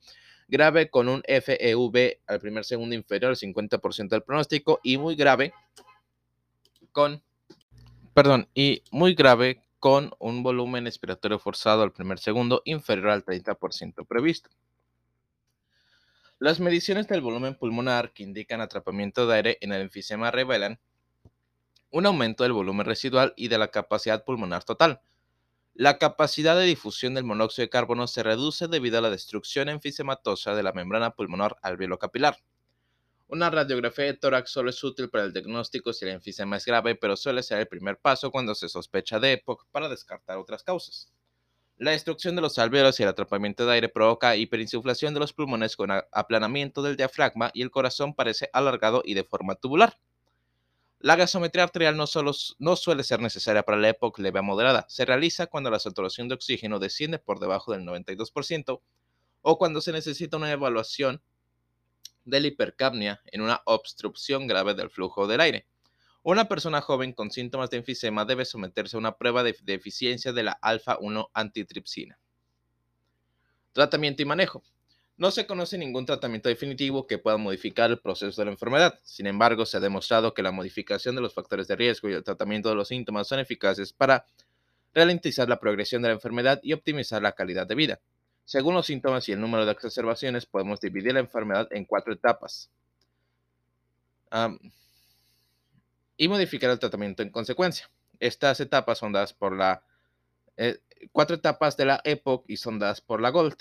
grave 0.49 0.91
con 0.91 1.09
un 1.09 1.23
FEV 1.27 2.19
al 2.27 2.41
primer 2.41 2.65
segundo 2.65 2.95
inferior 2.95 3.31
al 3.31 3.37
50% 3.37 4.09
del 4.09 4.23
pronóstico 4.23 4.81
y 4.83 4.99
muy 4.99 5.17
grave 5.17 5.53
con, 6.93 7.23
perdón, 8.15 8.49
y 8.55 8.83
muy 8.91 9.15
grave 9.15 9.63
con 9.79 10.11
un 10.19 10.43
volumen 10.43 10.87
expiratorio 10.87 11.39
forzado 11.39 11.83
al 11.83 11.93
primer 11.93 12.19
segundo 12.19 12.63
inferior 12.65 13.11
al 13.11 13.25
30% 13.25 14.07
previsto. 14.07 14.51
Las 16.39 16.61
mediciones 16.61 17.09
del 17.09 17.23
volumen 17.23 17.55
pulmonar 17.55 18.13
que 18.13 18.23
indican 18.23 18.61
atrapamiento 18.61 19.27
de 19.27 19.37
aire 19.37 19.59
en 19.63 19.73
el 19.73 19.81
enfisema 19.81 20.31
revelan 20.31 20.79
un 21.91 22.05
aumento 22.05 22.43
del 22.43 22.53
volumen 22.53 22.85
residual 22.85 23.33
y 23.39 23.49
de 23.49 23.57
la 23.57 23.69
capacidad 23.69 24.23
pulmonar 24.23 24.63
total. 24.63 25.01
La 25.73 25.97
capacidad 25.97 26.55
de 26.55 26.67
difusión 26.67 27.15
del 27.15 27.25
monóxido 27.25 27.65
de 27.65 27.71
carbono 27.71 28.07
se 28.07 28.23
reduce 28.23 28.69
debido 28.69 28.99
a 28.99 29.01
la 29.01 29.09
destrucción 29.09 29.71
enfisematosa 29.71 30.55
de 30.55 30.63
la 30.63 30.75
membrana 30.75 31.13
pulmonar 31.13 31.57
alveolo-capilar. 31.63 32.37
Una 33.29 33.49
radiografía 33.49 34.05
de 34.05 34.15
tórax 34.15 34.51
solo 34.51 34.69
es 34.69 34.85
útil 34.85 35.09
para 35.09 35.25
el 35.25 35.33
diagnóstico 35.33 35.95
si 35.95 36.05
el 36.05 36.11
enfisema 36.11 36.59
es 36.59 36.67
grave, 36.67 36.97
pero 36.97 37.17
suele 37.17 37.43
ser 37.43 37.61
el 37.61 37.67
primer 37.67 37.97
paso 37.97 38.31
cuando 38.31 38.55
se 38.55 38.69
sospecha 38.69 39.19
de 39.19 39.33
EPOC 39.33 39.69
para 39.71 39.89
descartar 39.89 40.37
otras 40.37 40.63
causas. 40.63 41.11
La 41.79 41.91
destrucción 41.91 42.35
de 42.37 42.41
los 42.41 42.59
alveolos 42.59 42.99
y 42.99 43.03
el 43.03 43.11
atrapamiento 43.11 43.67
de 43.67 43.75
aire 43.75 43.89
provoca 43.91 44.35
hiperinsuflación 44.35 45.13
de 45.13 45.21
los 45.21 45.35
pulmones 45.35 45.77
con 45.77 45.91
aplanamiento 45.91 46.81
del 46.83 46.97
diafragma 46.97 47.51
y 47.53 47.61
el 47.61 47.71
corazón 47.71 48.15
parece 48.15 48.49
alargado 48.55 49.03
y 49.05 49.13
de 49.13 49.25
forma 49.25 49.57
tubular. 49.57 49.99
La 51.01 51.17
gasometría 51.17 51.65
arterial 51.65 51.95
no, 51.95 52.07
solo, 52.07 52.33
no 52.59 52.77
suele 52.77 53.05
ser 53.05 53.21
necesaria 53.21 53.63
para 53.63 53.77
la 53.77 53.91
época 53.91 54.23
leve 54.23 54.39
a 54.39 54.43
moderada. 54.43 54.87
Se 54.89 55.05
realiza 55.05 55.49
cuando 55.49 55.71
la 55.71 55.79
saturación 55.79 56.29
de 56.29 56.37
oxígeno 56.37 56.79
desciende 56.79 57.19
por 57.19 57.41
debajo 57.41 57.73
del 57.73 57.83
92% 57.83 58.81
o 59.43 59.59
cuando 59.59 59.83
se 59.83 59.93
necesita 59.93 60.39
una 60.39 60.51
evaluación 60.51 61.21
de 62.25 62.41
la 62.41 62.47
hipercapnia 62.47 63.21
en 63.27 63.43
una 63.43 63.61
obstrucción 63.67 64.47
grave 64.47 64.73
del 64.73 64.89
flujo 64.89 65.27
del 65.27 65.43
aire. 65.43 65.67
Una 66.29 66.49
persona 66.49 66.81
joven 66.81 67.13
con 67.13 67.31
síntomas 67.31 67.71
de 67.71 67.77
enfisema 67.77 68.25
debe 68.25 68.45
someterse 68.45 68.97
a 68.97 68.99
una 68.99 69.17
prueba 69.17 69.45
de 69.45 69.55
deficiencia 69.63 70.33
de 70.33 70.43
la 70.43 70.59
alfa-1 70.61 71.31
antitripsina. 71.33 72.19
Tratamiento 73.73 74.23
y 74.23 74.25
manejo. 74.25 74.65
No 75.17 75.31
se 75.31 75.47
conoce 75.47 75.79
ningún 75.79 76.05
tratamiento 76.05 76.49
definitivo 76.49 77.07
que 77.07 77.19
pueda 77.19 77.37
modificar 77.37 77.91
el 77.93 78.01
proceso 78.01 78.41
de 78.41 78.47
la 78.47 78.51
enfermedad. 78.51 78.99
Sin 79.05 79.29
embargo, 79.29 79.65
se 79.67 79.77
ha 79.77 79.81
demostrado 79.81 80.35
que 80.35 80.43
la 80.43 80.51
modificación 80.51 81.15
de 81.15 81.21
los 81.21 81.33
factores 81.33 81.69
de 81.69 81.77
riesgo 81.77 82.09
y 82.09 82.15
el 82.15 82.25
tratamiento 82.25 82.71
de 82.71 82.75
los 82.75 82.89
síntomas 82.89 83.29
son 83.29 83.39
eficaces 83.39 83.93
para 83.93 84.27
ralentizar 84.95 85.49
la 85.49 85.61
progresión 85.61 86.03
de 86.03 86.09
la 86.09 86.15
enfermedad 86.15 86.59
y 86.61 86.73
optimizar 86.73 87.23
la 87.23 87.37
calidad 87.37 87.69
de 87.69 87.77
vida. 87.77 88.01
Según 88.45 88.75
los 88.75 88.87
síntomas 88.87 89.29
y 89.29 89.33
el 89.33 89.41
número 89.41 89.65
de 89.65 89.71
exacerbaciones, 89.71 90.45
podemos 90.45 90.81
dividir 90.81 91.15
la 91.15 91.21
enfermedad 91.21 91.69
en 91.71 91.85
cuatro 91.85 92.13
etapas 92.13 92.69
y 96.17 96.29
modificar 96.29 96.71
el 96.71 96.79
tratamiento 96.79 97.23
en 97.23 97.31
consecuencia. 97.31 97.91
Estas 98.19 98.61
etapas 98.61 98.99
son 98.99 99.13
dadas 99.13 99.33
por 99.33 99.57
la 99.57 99.83
eh, 100.57 100.79
cuatro 101.13 101.37
etapas 101.37 101.77
de 101.77 101.85
la 101.85 102.01
EPOC 102.05 102.45
y 102.49 102.57
son 102.57 102.79
dadas 102.79 103.01
por 103.01 103.21
la 103.21 103.31
GOLD. 103.31 103.57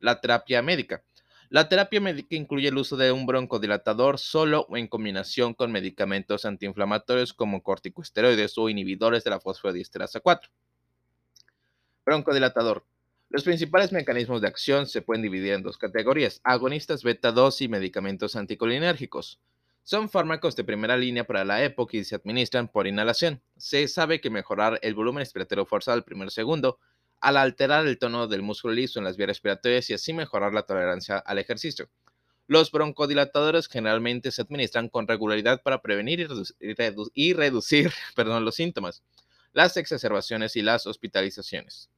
La 0.00 0.20
terapia 0.20 0.62
médica. 0.62 1.04
La 1.48 1.68
terapia 1.68 2.00
médica 2.00 2.36
incluye 2.36 2.68
el 2.68 2.78
uso 2.78 2.96
de 2.96 3.10
un 3.12 3.26
broncodilatador 3.26 4.18
solo 4.18 4.66
o 4.68 4.76
en 4.76 4.86
combinación 4.86 5.52
con 5.52 5.72
medicamentos 5.72 6.44
antiinflamatorios 6.44 7.32
como 7.32 7.62
corticosteroides 7.62 8.56
o 8.56 8.68
inhibidores 8.68 9.24
de 9.24 9.30
la 9.30 9.40
fosfodiesterasa 9.40 10.20
4. 10.20 10.50
Broncodilatador. 12.04 12.84
Los 13.28 13.44
principales 13.44 13.92
mecanismos 13.92 14.40
de 14.40 14.48
acción 14.48 14.86
se 14.86 15.02
pueden 15.02 15.22
dividir 15.22 15.52
en 15.52 15.62
dos 15.62 15.78
categorías, 15.78 16.40
agonistas 16.42 17.04
beta 17.04 17.30
2 17.30 17.62
y 17.62 17.68
medicamentos 17.68 18.36
anticolinérgicos. 18.36 19.40
Son 19.82 20.08
fármacos 20.08 20.54
de 20.56 20.64
primera 20.64 20.96
línea 20.96 21.24
para 21.26 21.44
la 21.44 21.64
época 21.64 21.96
y 21.96 22.04
se 22.04 22.14
administran 22.14 22.68
por 22.68 22.86
inhalación. 22.86 23.42
Se 23.56 23.88
sabe 23.88 24.20
que 24.20 24.30
mejorar 24.30 24.78
el 24.82 24.94
volumen 24.94 25.20
respiratorio 25.20 25.66
forzado 25.66 25.96
al 25.96 26.04
primer 26.04 26.30
segundo 26.30 26.78
al 27.20 27.36
alterar 27.36 27.86
el 27.86 27.98
tono 27.98 28.26
del 28.26 28.42
músculo 28.42 28.74
liso 28.74 28.98
en 28.98 29.04
las 29.04 29.16
vías 29.16 29.28
respiratorias 29.28 29.90
y 29.90 29.94
así 29.94 30.12
mejorar 30.12 30.54
la 30.54 30.62
tolerancia 30.62 31.18
al 31.18 31.38
ejercicio. 31.38 31.90
Los 32.46 32.72
broncodilatadores 32.72 33.68
generalmente 33.68 34.32
se 34.32 34.42
administran 34.42 34.88
con 34.88 35.06
regularidad 35.06 35.62
para 35.62 35.82
prevenir 35.82 36.26
y, 36.58 37.34
reducir 37.34 37.92
los 38.16 38.54
síntomas, 38.54 39.02
las 39.52 39.76
exacerbaciones 39.76 40.56
y 40.56 40.62
las 40.62 40.86
hospitalizaciones. 40.86 41.90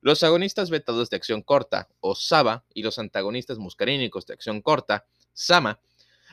Los 0.00 0.22
agonistas 0.22 0.70
beta 0.70 0.92
2 0.92 1.10
de 1.10 1.16
acción 1.16 1.42
corta, 1.42 1.88
o 2.00 2.14
SABA, 2.14 2.64
y 2.72 2.82
los 2.82 2.98
antagonistas 2.98 3.58
muscarínicos 3.58 4.24
de 4.24 4.32
acción 4.32 4.62
corta, 4.62 5.04
SAMA, 5.34 5.78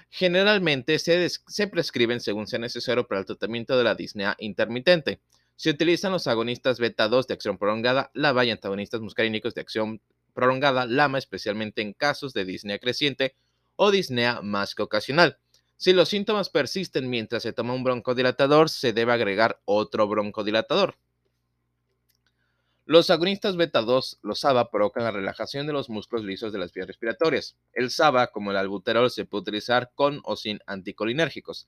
generalmente 0.10 1.00
se, 1.00 1.68
prescriben 1.68 2.20
según 2.20 2.48
sea 2.48 2.60
necesario 2.60 3.08
para 3.08 3.20
el 3.20 3.26
tratamiento 3.26 3.78
de 3.78 3.84
la 3.84 3.96
disnea 3.96 4.36
intermitente. 4.40 5.20
Se 5.56 5.70
utilizan 5.70 6.12
los 6.12 6.28
agonistas 6.28 6.80
beta 6.80 7.08
2 7.08 7.28
de 7.28 7.34
acción 7.34 7.58
prolongada, 7.58 8.12
LABA 8.14 8.46
y 8.46 8.52
antagonistas 8.52 9.02
muscarínicos 9.02 9.56
de 9.56 9.62
acción 9.62 10.02
prolongada, 10.34 10.86
LAMA, 10.86 11.18
especialmente 11.18 11.82
en 11.82 11.94
casos 11.94 12.34
de 12.34 12.46
disnea 12.46 12.78
creciente 12.78 13.36
o 13.76 13.90
disnea 13.90 14.42
más 14.42 14.76
que 14.76 14.84
ocasional. 14.84 15.40
Si 15.78 15.94
los 15.94 16.10
síntomas 16.10 16.50
persisten 16.50 17.10
mientras 17.10 17.44
se 17.44 17.54
toma 17.54 17.74
un 17.74 17.84
broncodilatador, 17.84 18.70
se 18.70 18.94
debe 18.94 19.14
agregar 19.14 19.62
otro 19.66 20.08
broncodilatador. 20.08 20.98
Los 22.90 23.10
agonistas 23.10 23.58
beta 23.58 23.82
2, 23.82 24.20
los 24.22 24.40
SABA, 24.40 24.72
provocan 24.72 25.04
la 25.04 25.12
relajación 25.12 25.68
de 25.68 25.74
los 25.74 25.90
músculos 25.90 26.24
lisos 26.24 26.54
de 26.54 26.60
las 26.60 26.72
vías 26.72 26.88
respiratorias. 26.88 27.58
El 27.74 27.92
SABA, 27.92 28.28
como 28.28 28.52
el 28.52 28.58
albuterol, 28.58 29.12
se 29.12 29.26
puede 29.26 29.42
utilizar 29.42 29.92
con 29.94 30.22
o 30.24 30.38
sin 30.38 30.62
anticolinérgicos. 30.66 31.68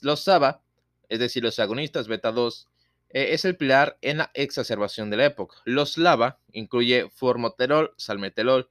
Los 0.00 0.24
SABA, 0.24 0.62
es 1.10 1.18
decir, 1.18 1.42
los 1.42 1.58
agonistas 1.58 2.08
beta 2.08 2.32
2, 2.32 2.66
eh, 3.10 3.34
es 3.34 3.44
el 3.44 3.58
pilar 3.58 3.98
en 4.00 4.18
la 4.18 4.30
exacerbación 4.32 5.10
de 5.10 5.18
la 5.18 5.26
época. 5.26 5.58
Los 5.66 5.98
LABA 5.98 6.40
incluye 6.52 7.10
formoterol, 7.10 7.92
salmeterol, 7.98 8.70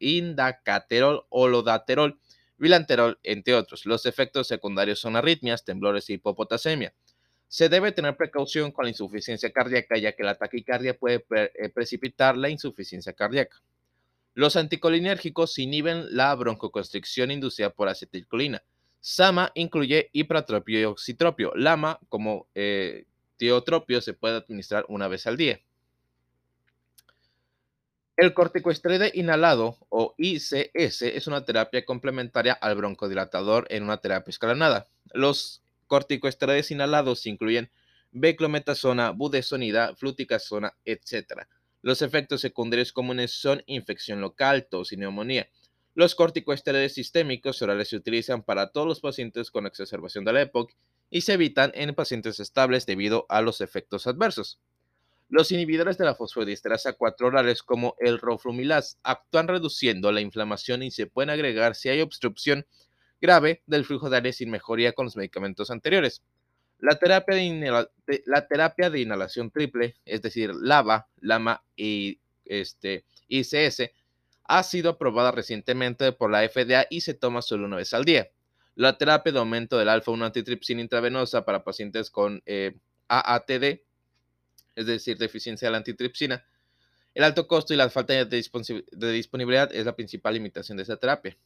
indacaterol, 0.00 1.26
holodaterol, 1.28 2.18
bilanterol, 2.56 3.20
entre 3.22 3.54
otros. 3.54 3.86
Los 3.86 4.04
efectos 4.06 4.48
secundarios 4.48 4.98
son 4.98 5.14
arritmias, 5.14 5.64
temblores 5.64 6.10
y 6.10 6.14
hipopotasemia. 6.14 6.92
Se 7.54 7.68
debe 7.68 7.92
tener 7.92 8.16
precaución 8.16 8.72
con 8.72 8.84
la 8.84 8.88
insuficiencia 8.88 9.52
cardíaca, 9.52 9.96
ya 9.96 10.10
que 10.10 10.24
la 10.24 10.34
taquicardia 10.34 10.98
puede 10.98 11.24
eh, 11.30 11.68
precipitar 11.68 12.36
la 12.36 12.48
insuficiencia 12.48 13.12
cardíaca. 13.12 13.62
Los 14.34 14.56
anticolinérgicos 14.56 15.56
inhiben 15.60 16.16
la 16.16 16.34
broncoconstricción 16.34 17.30
inducida 17.30 17.70
por 17.70 17.88
acetilcolina. 17.88 18.64
SAMA 18.98 19.52
incluye 19.54 20.10
hipratropio 20.12 20.80
y 20.80 20.84
oxitropio. 20.84 21.52
LAMA, 21.54 22.00
como 22.08 22.48
eh, 22.56 23.04
tiotropio, 23.36 24.00
se 24.00 24.14
puede 24.14 24.38
administrar 24.38 24.84
una 24.88 25.06
vez 25.06 25.28
al 25.28 25.36
día. 25.36 25.60
El 28.16 28.34
corticoesteroide 28.34 29.12
inhalado 29.14 29.78
o 29.90 30.16
ICS 30.18 31.02
es 31.02 31.26
una 31.28 31.44
terapia 31.44 31.84
complementaria 31.84 32.54
al 32.54 32.74
broncodilatador 32.74 33.68
en 33.70 33.84
una 33.84 33.98
terapia 33.98 34.30
escalonada. 34.30 34.88
Los 35.12 35.63
corticoesteroides 35.94 36.72
inhalados 36.72 37.24
incluyen 37.24 37.70
beclometasona, 38.10 39.12
budesonida, 39.12 39.94
fluticasona, 39.94 40.76
etc. 40.84 41.46
Los 41.82 42.02
efectos 42.02 42.40
secundarios 42.40 42.92
comunes 42.92 43.30
son 43.30 43.62
infección 43.66 44.20
local, 44.20 44.66
tos 44.68 44.92
neumonía. 44.92 45.48
Los 45.94 46.16
corticoesteroides 46.16 46.94
sistémicos 46.94 47.62
orales 47.62 47.90
se 47.90 47.96
utilizan 47.96 48.42
para 48.42 48.72
todos 48.72 48.88
los 48.88 48.98
pacientes 48.98 49.52
con 49.52 49.66
exacerbación 49.66 50.24
de 50.24 50.32
la 50.32 50.42
EPOC 50.42 50.72
y 51.10 51.20
se 51.20 51.34
evitan 51.34 51.70
en 51.76 51.94
pacientes 51.94 52.40
estables 52.40 52.86
debido 52.86 53.24
a 53.28 53.40
los 53.40 53.60
efectos 53.60 54.08
adversos. 54.08 54.58
Los 55.28 55.52
inhibidores 55.52 55.96
de 55.96 56.06
la 56.06 56.16
fosfodiesterasa 56.16 56.94
4 56.94 57.28
orales 57.28 57.62
como 57.62 57.94
el 58.00 58.18
roflumilaz 58.18 58.98
actúan 59.04 59.46
reduciendo 59.46 60.10
la 60.10 60.20
inflamación 60.20 60.82
y 60.82 60.90
se 60.90 61.06
pueden 61.06 61.30
agregar 61.30 61.76
si 61.76 61.88
hay 61.88 62.00
obstrucción 62.00 62.66
grave 63.20 63.62
del 63.66 63.84
flujo 63.84 64.10
de 64.10 64.16
aire 64.16 64.32
sin 64.32 64.50
mejoría 64.50 64.92
con 64.92 65.06
los 65.06 65.16
medicamentos 65.16 65.70
anteriores. 65.70 66.22
La 66.78 66.98
terapia 66.98 67.36
de, 67.36 68.22
la 68.26 68.46
terapia 68.46 68.90
de 68.90 69.00
inhalación 69.00 69.50
triple, 69.50 69.96
es 70.04 70.22
decir, 70.22 70.54
LAVA, 70.54 71.08
LAMA 71.20 71.64
y 71.76 72.18
este, 72.44 73.04
ICS, 73.28 73.90
ha 74.44 74.62
sido 74.62 74.90
aprobada 74.90 75.30
recientemente 75.30 76.12
por 76.12 76.30
la 76.30 76.46
FDA 76.46 76.86
y 76.90 77.00
se 77.00 77.14
toma 77.14 77.42
solo 77.42 77.66
una 77.66 77.76
vez 77.76 77.94
al 77.94 78.04
día. 78.04 78.28
La 78.74 78.98
terapia 78.98 79.32
de 79.32 79.38
aumento 79.38 79.78
del 79.78 79.88
alfa-1 79.88 80.26
antitripsina 80.26 80.80
intravenosa 80.80 81.44
para 81.44 81.64
pacientes 81.64 82.10
con 82.10 82.42
eh, 82.44 82.76
AATD, 83.08 83.80
es 84.76 84.86
decir, 84.86 85.16
deficiencia 85.16 85.68
de 85.68 85.72
la 85.72 85.78
antitripsina, 85.78 86.44
el 87.14 87.22
alto 87.22 87.46
costo 87.46 87.72
y 87.72 87.76
la 87.76 87.88
falta 87.88 88.12
de, 88.12 88.42
disponibilidad 89.12 89.72
es 89.72 89.86
la 89.86 89.94
principal 89.94 90.34
limitación 90.34 90.76
de 90.76 90.82
esa 90.82 90.96
terapia. 90.96 91.36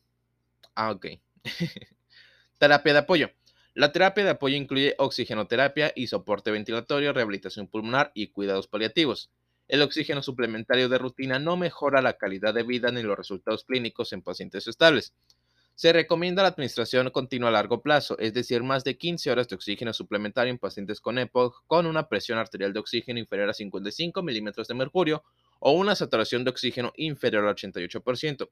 Ah, 0.75 0.91
ok. 0.91 1.07
terapia 2.59 2.93
de 2.93 2.99
apoyo. 2.99 3.31
La 3.75 3.93
terapia 3.93 4.25
de 4.25 4.31
apoyo 4.31 4.57
incluye 4.57 4.95
oxigenoterapia 4.99 5.93
y 5.95 6.09
soporte 6.09 6.51
ventilatorio, 6.51 7.13
rehabilitación 7.13 7.69
pulmonar 7.69 8.11
y 8.15 8.29
cuidados 8.29 8.67
paliativos. 8.67 9.31
El 9.69 9.83
oxígeno 9.83 10.23
suplementario 10.23 10.89
de 10.89 10.99
rutina 10.99 11.39
no 11.39 11.57
mejora 11.57 12.03
la 12.03 12.15
calidad 12.15 12.55
de 12.55 12.63
vida 12.63 12.91
ni 12.91 13.03
los 13.03 13.17
resultados 13.17 13.65
clínicos 13.65 14.13
en 14.13 14.23
pacientes 14.23 14.67
estables. 14.67 15.13
Se 15.75 15.93
recomienda 15.93 16.43
la 16.43 16.49
administración 16.49 17.09
continua 17.11 17.51
a 17.51 17.53
largo 17.53 17.83
plazo, 17.83 18.19
es 18.19 18.35
decir, 18.35 18.65
más 18.65 18.83
de 18.83 18.99
15 18.99 19.31
horas 19.31 19.47
de 19.47 19.55
oxígeno 19.55 19.93
suplementario 19.93 20.51
en 20.51 20.59
pacientes 20.59 21.01
con 21.01 21.19
EPOC 21.19 21.63
con 21.69 21.87
una 21.87 22.09
presión 22.09 22.37
arterial 22.39 22.73
de 22.73 22.81
oxígeno 22.81 23.21
inferior 23.21 23.49
a 23.49 23.55
55 23.55 24.21
milímetros 24.25 24.67
de 24.67 24.75
mercurio 24.75 25.23
o 25.61 25.71
una 25.71 25.95
saturación 25.95 26.43
de 26.43 26.51
oxígeno 26.51 26.93
inferior 26.97 27.47
al 27.47 27.55
88%, 27.55 28.49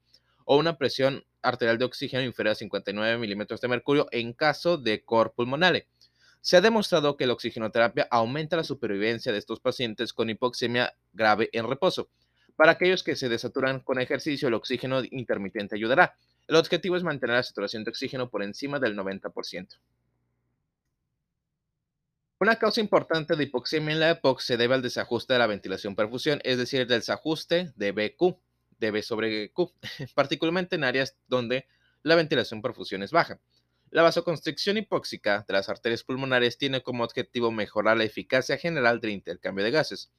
o 0.47 0.57
una 0.57 0.79
presión 0.79 1.25
arterial 1.43 1.77
de 1.77 1.85
oxígeno 1.85 2.23
inferior 2.23 2.53
a 2.53 2.55
59 2.55 3.19
milímetros 3.19 3.61
de 3.61 3.69
mercurio 3.69 4.07
en 4.13 4.33
caso 4.33 4.79
de 4.79 5.05
cor 5.05 5.35
pulmonale. 5.35 5.89
Se 6.41 6.57
ha 6.57 6.61
demostrado 6.61 7.17
que 7.17 7.27
la 7.27 7.33
oxigenoterapia 7.33 8.07
aumenta 8.11 8.57
la 8.57 8.65
supervivencia 8.65 9.33
de 9.33 9.39
estos 9.39 9.61
pacientes 9.61 10.13
con 10.13 10.31
hipoxemia 10.31 10.95
grave 11.13 11.51
en 11.53 11.69
reposo. 11.69 12.09
Para 12.55 12.73
aquellos 12.73 13.03
que 13.03 13.17
se 13.17 13.29
desaturan 13.29 13.81
con 13.81 14.01
ejercicio, 14.01 14.49
el 14.49 14.55
oxígeno 14.55 15.03
intermitente 15.11 15.75
ayudará. 15.75 16.17
El 16.47 16.57
objetivo 16.57 16.97
es 16.97 17.03
mantener 17.03 17.37
la 17.37 17.43
saturación 17.43 17.83
de 17.83 17.91
oxígeno 17.91 18.31
por 18.31 18.45
encima 18.45 18.79
del 18.79 18.97
90%. 18.97 19.79
Una 22.39 22.57
causa 22.57 22.81
importante 22.81 23.35
de 23.35 23.45
hipoxemia 23.45 23.95
en 23.95 24.01
la 24.01 24.11
EPOC 24.11 24.41
se 24.41 24.57
debe 24.57 24.75
al 24.75 24.83
desajuste 24.83 25.33
de 25.33 25.39
la 25.41 25.47
ventilación-perfusión, 25.49 26.41
es 26.45 26.59
decir, 26.59 26.87
del 26.87 27.01
desajuste 27.01 27.73
de 27.75 27.93
BQ, 27.93 28.39
de 28.79 28.91
B 28.91 29.03
sobre 29.03 29.51
Q, 29.53 29.73
particularmente 30.15 30.77
en 30.77 30.85
áreas 30.85 31.17
donde 31.29 31.67
la 32.03 32.15
ventilación-perfusión 32.15 33.03
es 33.03 33.11
baja. 33.11 33.41
La 33.91 34.03
vasoconstricción 34.03 34.77
hipóxica 34.77 35.45
de 35.47 35.55
las 35.55 35.69
arterias 35.69 36.03
pulmonares 36.03 36.59
tiene 36.59 36.83
como 36.83 37.05
objetivo 37.05 37.51
mejorar 37.51 37.97
la 37.97 38.05
eficacia 38.05 38.59
general 38.59 39.01
del 39.01 39.13
intercambio 39.13 39.65
de 39.65 39.71
gases. 39.71 40.13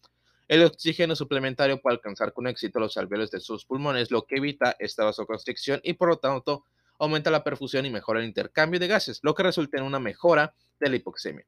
El 0.48 0.64
oxígeno 0.64 1.16
suplementario 1.16 1.82
puede 1.82 1.96
alcanzar 1.96 2.32
con 2.32 2.48
éxito 2.48 2.80
los 2.80 2.96
alveolos 2.96 3.32
de 3.32 3.42
sus 3.42 3.66
pulmones, 3.66 4.12
lo 4.12 4.26
que 4.26 4.38
evita 4.38 4.76
esta 4.80 5.04
vasoconstricción 5.04 5.82
y 5.84 5.94
por 5.94 6.08
lo 6.08 6.18
tanto 6.20 6.64
aumenta 7.00 7.30
la 7.30 7.44
perfusión 7.44 7.86
y 7.86 7.90
mejora 7.90 8.22
el 8.22 8.26
intercambio 8.26 8.80
de 8.80 8.88
gases, 8.88 9.20
lo 9.22 9.36
que 9.36 9.44
resulta 9.44 9.78
en 9.78 9.84
una 9.84 10.00
mejora 10.00 10.54
de 10.80 10.90
la 10.90 10.96
hipoxemia. 10.96 11.46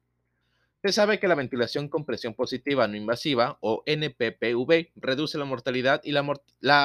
Se 0.82 0.92
sabe 0.92 1.20
que 1.20 1.28
la 1.28 1.34
ventilación 1.34 1.88
con 1.88 2.06
presión 2.06 2.32
positiva 2.32 2.88
no 2.88 2.96
invasiva, 2.96 3.58
o 3.60 3.82
NPPV, 3.84 4.92
reduce 4.96 5.36
la 5.36 5.44
mortalidad 5.44 6.00
y 6.04 6.12
la, 6.12 6.22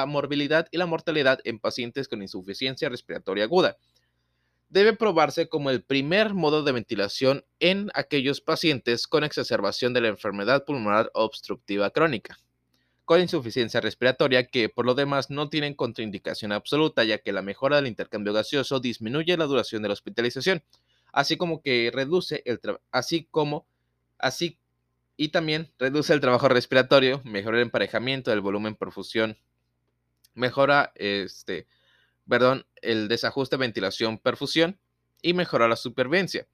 morbilidad 0.06 0.68
y 0.70 0.76
la 0.76 0.84
mortalidad 0.84 1.38
en 1.44 1.58
pacientes 1.58 2.06
con 2.06 2.20
insuficiencia 2.20 2.90
respiratoria 2.90 3.44
aguda. 3.44 3.78
Debe 4.68 4.92
probarse 4.92 5.48
como 5.48 5.70
el 5.70 5.82
primer 5.82 6.34
modo 6.34 6.62
de 6.62 6.72
ventilación 6.72 7.46
en 7.58 7.90
aquellos 7.94 8.42
pacientes 8.42 9.06
con 9.06 9.24
exacerbación 9.24 9.94
de 9.94 10.02
la 10.02 10.08
enfermedad 10.08 10.66
pulmonar 10.66 11.10
obstructiva 11.14 11.88
crónica, 11.88 12.38
con 13.06 13.22
insuficiencia 13.22 13.80
respiratoria 13.80 14.46
que 14.46 14.68
por 14.68 14.84
lo 14.84 14.94
demás 14.94 15.30
no 15.30 15.48
tienen 15.48 15.72
contraindicación 15.72 16.52
absoluta 16.52 17.02
ya 17.04 17.16
que 17.18 17.32
la 17.32 17.40
mejora 17.40 17.76
del 17.76 17.86
intercambio 17.86 18.34
gaseoso 18.34 18.78
disminuye 18.78 19.38
la 19.38 19.46
duración 19.46 19.80
de 19.80 19.88
la 19.88 19.94
hospitalización, 19.94 20.62
así 21.12 21.38
como 21.38 21.62
que 21.62 21.90
reduce 21.94 22.42
el 22.44 22.60
así 22.90 23.26
como 23.30 23.66
así 24.18 24.58
y 25.16 25.28
también 25.30 25.72
reduce 25.78 26.12
el 26.12 26.20
trabajo 26.20 26.48
respiratorio, 26.48 27.22
mejora 27.24 27.56
el 27.56 27.64
emparejamiento 27.64 28.30
del 28.30 28.40
volumen 28.40 28.74
perfusión, 28.74 29.38
mejora 30.34 30.92
este 30.94 31.66
perdón, 32.28 32.66
el 32.82 33.08
desajuste 33.08 33.56
ventilación-perfusión 33.56 34.78
y 35.22 35.34
mejorar 35.34 35.70
la 35.70 35.76
supervivencia. 35.76 36.46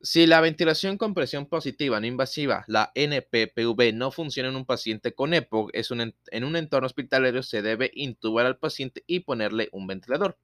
Si 0.00 0.26
la 0.26 0.40
ventilación 0.40 0.96
con 0.96 1.14
presión 1.14 1.46
positiva 1.46 1.98
no 1.98 2.06
invasiva, 2.06 2.64
la 2.68 2.92
NPPV, 2.94 3.92
no 3.94 4.12
funciona 4.12 4.48
en 4.48 4.56
un 4.56 4.64
paciente 4.64 5.12
con 5.12 5.34
EPOC, 5.34 5.70
es 5.72 5.90
en 5.90 6.44
un 6.44 6.56
entorno 6.56 6.86
hospitalario 6.86 7.42
se 7.42 7.62
debe 7.62 7.90
intubar 7.94 8.46
al 8.46 8.58
paciente 8.58 9.02
y 9.08 9.20
ponerle 9.20 9.68
un 9.72 9.88
ventilador. 9.88 10.38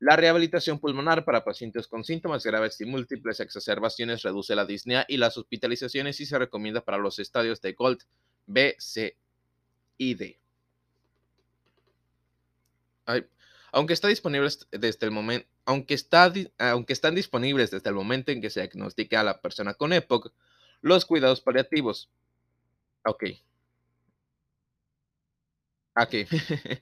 La 0.00 0.16
rehabilitación 0.16 0.78
pulmonar 0.78 1.26
para 1.26 1.44
pacientes 1.44 1.86
con 1.86 2.04
síntomas 2.04 2.42
graves 2.42 2.80
y 2.80 2.86
múltiples 2.86 3.38
exacerbaciones 3.38 4.22
reduce 4.22 4.56
la 4.56 4.64
disnea 4.64 5.04
y 5.06 5.18
las 5.18 5.36
hospitalizaciones 5.36 6.18
y 6.20 6.26
se 6.26 6.38
recomienda 6.38 6.80
para 6.82 6.96
los 6.96 7.18
estadios 7.18 7.60
de 7.60 7.74
GOLD, 7.74 8.00
B, 8.46 8.76
C 8.78 9.18
y 9.98 10.14
D. 10.14 10.40
Ay, 13.06 13.26
aunque, 13.72 13.92
está 13.92 14.08
disponible 14.08 14.48
desde 14.72 15.06
el 15.06 15.46
aunque, 15.66 15.94
está, 15.94 16.32
aunque 16.58 16.92
están 16.94 17.14
disponibles 17.14 17.70
desde 17.70 17.90
el 17.90 17.94
momento 17.94 18.32
en 18.32 18.40
que 18.40 18.50
se 18.50 18.60
diagnostica 18.60 19.20
a 19.20 19.24
la 19.24 19.40
persona 19.42 19.74
con 19.74 19.92
EPOC, 19.92 20.32
los 20.80 21.04
cuidados 21.04 21.42
paliativos. 21.42 22.10
Ok. 23.04 23.24
Ok. 25.96 26.14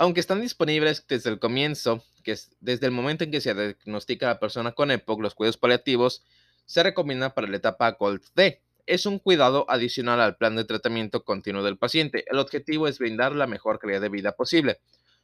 aunque 0.00 0.20
están 0.20 0.40
disponibles 0.40 1.04
desde 1.06 1.28
el 1.28 1.38
comienzo, 1.38 2.02
que 2.24 2.32
es 2.32 2.56
desde 2.60 2.86
el 2.86 2.92
momento 2.92 3.22
en 3.22 3.30
que 3.30 3.42
se 3.42 3.52
diagnostica 3.52 4.24
a 4.24 4.34
la 4.34 4.40
persona 4.40 4.72
con 4.72 4.90
EPOC, 4.90 5.20
los 5.20 5.34
cuidados 5.34 5.58
paliativos 5.58 6.24
se 6.64 6.82
recomiendan 6.82 7.34
para 7.34 7.48
la 7.48 7.58
etapa 7.58 7.90
Gold 7.92 8.22
D. 8.34 8.62
Es 8.86 9.04
un 9.04 9.18
cuidado 9.18 9.66
adicional 9.68 10.22
al 10.22 10.36
plan 10.36 10.56
de 10.56 10.64
tratamiento 10.64 11.22
continuo 11.22 11.62
del 11.62 11.76
paciente. 11.76 12.24
El 12.30 12.38
objetivo 12.38 12.88
es 12.88 12.98
brindar 12.98 13.36
la 13.36 13.46
mejor 13.46 13.78
calidad 13.78 14.00
de 14.00 14.08
vida 14.08 14.32
posible 14.32 14.80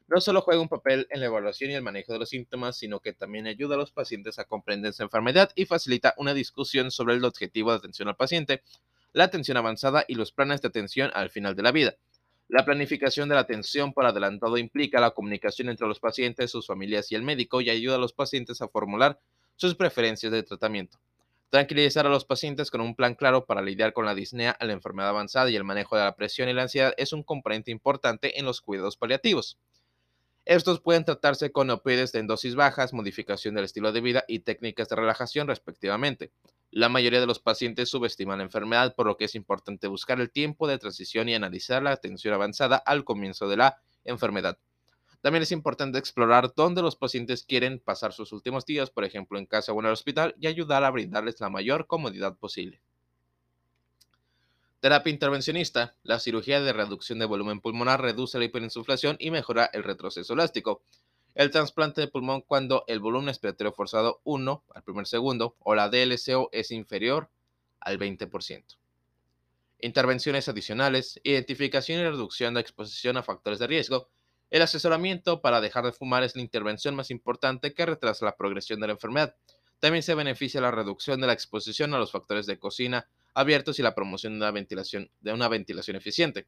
no 0.09 0.21
solo 0.21 0.41
juega 0.41 0.61
un 0.61 0.69
papel 0.69 1.09
en 1.11 1.21
la 1.21 1.27
evaluación 1.27 1.71
y 1.71 1.75
el 1.75 1.83
manejo 1.83 2.13
de 2.13 2.21
los 2.21 2.29
síntomas, 2.29 2.77
sino 2.77 3.01
que 3.01 3.13
también 3.13 3.47
ayuda 3.47 3.75
a 3.75 3.79
los 3.79 3.91
pacientes 3.91 4.39
a 4.39 4.45
comprender 4.45 4.93
su 4.93 5.03
enfermedad 5.03 5.51
y 5.57 5.67
facilita 5.67 6.15
una 6.17 6.33
discusión 6.33 6.93
sobre 6.93 7.15
el 7.15 7.25
objetivo 7.25 7.73
de 7.73 7.79
atención 7.79 8.07
al 8.07 8.15
paciente, 8.15 8.63
la 9.13 9.25
atención 9.25 9.57
avanzada 9.57 10.05
y 10.07 10.15
los 10.15 10.31
planes 10.31 10.63
de 10.63 10.69
atención 10.69 11.11
al 11.15 11.31
final 11.31 11.57
de 11.57 11.63
la 11.63 11.73
vida. 11.73 11.97
La 12.49 12.65
planificación 12.65 13.29
de 13.29 13.35
la 13.35 13.41
atención 13.41 13.93
por 13.93 14.07
adelantado 14.07 14.57
implica 14.57 15.01
la 15.01 15.11
comunicación 15.11 15.69
entre 15.69 15.89
los 15.89 15.99
pacientes, 15.99 16.51
sus 16.51 16.67
familias 16.67 17.11
y 17.11 17.17
el 17.17 17.23
médico 17.23 17.61
y 17.61 17.71
ayuda 17.71 17.97
a 17.97 17.99
los 17.99 18.13
pacientes 18.13 18.63
a 18.63 18.69
formular 18.69 19.19
sus 19.57 19.75
preferencias 19.75 20.31
de 20.31 20.45
tratamiento. 20.45 20.99
Tranquilizar 21.51 22.07
a 22.07 22.11
los 22.11 22.25
pacientes 22.25 22.71
con 22.71 22.81
un 22.81 22.95
plan 22.95 23.17
claro 23.17 23.47
para 23.47 23.63
lidiar 23.63 23.93
con 23.93 24.05
la 24.05 24.15
disnea, 24.15 24.57
la 24.61 24.73
enfermedad 24.73 25.11
avanzada 25.11 25.51
y 25.51 25.57
el 25.57 25.65
manejo 25.65 25.97
de 25.97 26.05
la 26.05 26.15
presión 26.15 26.49
y 26.49 26.53
la 26.53 26.63
ansiedad 26.63 26.95
es 26.97 27.13
un 27.13 27.25
componente 27.25 27.73
importante 27.73 28.39
en 28.39 28.45
los 28.45 28.61
cuidados 28.61 28.97
paliativos. 28.97 29.59
Estos 30.45 30.81
pueden 30.81 31.05
tratarse 31.05 31.51
con 31.51 31.71
opioides 31.71 32.15
en 32.15 32.29
dosis 32.29 32.55
bajas, 32.55 32.93
modificación 32.93 33.57
del 33.57 33.65
estilo 33.65 33.91
de 33.91 34.01
vida 34.01 34.25
y 34.29 34.41
técnicas 34.41 34.89
de 34.89 34.95
relajación 34.95 35.49
respectivamente. 35.49 36.31
La 36.71 36.89
mayoría 36.89 37.21
de 37.21 37.27
los 37.27 37.39
pacientes 37.39 37.89
subestiman 37.89 38.39
la 38.39 38.45
enfermedad, 38.45 38.95
por 38.95 39.07
lo 39.07 39.17
que 39.17 39.27
es 39.27 39.35
importante 39.35 39.87
buscar 39.87 40.21
el 40.21 40.31
tiempo 40.31 40.67
de 40.67 40.79
transición 40.79 41.29
y 41.29 41.35
analizar 41.35 41.83
la 41.83 41.93
atención 41.93 42.35
avanzada 42.35 42.77
al 42.77 43.05
comienzo 43.05 43.49
de 43.49 43.57
la 43.57 43.81
enfermedad. 44.05 44.59
También 45.21 45.43
es 45.43 45.53
importante 45.53 45.99
explorar 45.99 46.53
dónde 46.55 46.83
los 46.83 46.97
pacientes 46.97 47.45
quieren 47.45 47.81
pasar 47.81 48.13
sus 48.13 48.33
últimos 48.33 48.67
días, 48.67 48.91
por 48.91 49.05
ejemplo 49.05 49.39
en 49.39 49.47
casa 49.47 49.73
o 49.73 49.81
en 49.81 49.87
el 49.87 49.93
hospital, 49.93 50.35
y 50.39 50.47
ayudar 50.47 50.85
a 50.85 50.91
brindarles 50.91 51.41
la 51.41 51.51
mayor 51.51 51.87
comodidad 51.87 52.37
posible. 52.37 52.81
Terapia 54.81 55.11
intervencionista. 55.11 55.97
La 56.03 56.21
cirugía 56.21 56.61
de 56.61 56.73
reducción 56.73 57.19
de 57.19 57.25
volumen 57.25 57.61
pulmonar 57.61 58.03
reduce 58.03 58.39
la 58.39 58.45
hiperinsuflación 58.45 59.17
y 59.19 59.31
mejora 59.31 59.69
el 59.73 59.83
retroceso 59.83 60.35
elástico. 60.35 60.83
El 61.37 61.51
trasplante 61.51 62.01
de 62.01 62.09
pulmón 62.09 62.41
cuando 62.41 62.85
el 62.87 62.99
volumen 62.99 63.27
respiratorio 63.27 63.71
forzado 63.71 64.23
1 64.25 64.65
al 64.75 64.83
primer 64.83 65.07
segundo 65.07 65.55
o 65.59 65.75
la 65.75 65.91
DLCO 65.91 66.49
es 66.51 66.71
inferior 66.71 67.29
al 67.79 67.99
20%. 67.99 68.79
Intervenciones 69.81 70.49
adicionales, 70.49 71.21
identificación 71.25 72.01
y 72.01 72.05
reducción 72.05 72.55
de 72.55 72.63
exposición 72.63 73.19
a 73.19 73.23
factores 73.23 73.59
de 73.59 73.67
riesgo. 73.67 74.09
El 74.49 74.63
asesoramiento 74.63 75.43
para 75.43 75.61
dejar 75.61 75.85
de 75.85 75.93
fumar 75.93 76.23
es 76.23 76.35
la 76.37 76.41
intervención 76.41 76.97
más 76.97 77.11
importante 77.11 77.75
que 77.75 77.85
retrasa 77.85 78.25
la 78.25 78.37
progresión 78.39 78.81
de 78.81 78.87
la 78.87 78.95
enfermedad. 78.95 79.37
También 79.79 80.03
se 80.03 80.15
beneficia 80.15 80.63
la 80.63 80.71
reducción 80.71 81.21
de 81.21 81.27
la 81.27 81.35
exposición 81.35 81.93
a 81.93 81.99
los 81.99 82.13
factores 82.13 82.47
de 82.47 82.59
cocina 82.59 83.11
abiertos 83.35 83.79
y 83.79 83.83
la 83.83 83.95
promoción 83.95 84.33
de 84.33 84.37
una 84.39 84.53
ventilación, 84.53 85.11
de 85.21 85.35
una 85.35 85.49
ventilación 85.49 85.99
eficiente. 85.99 86.47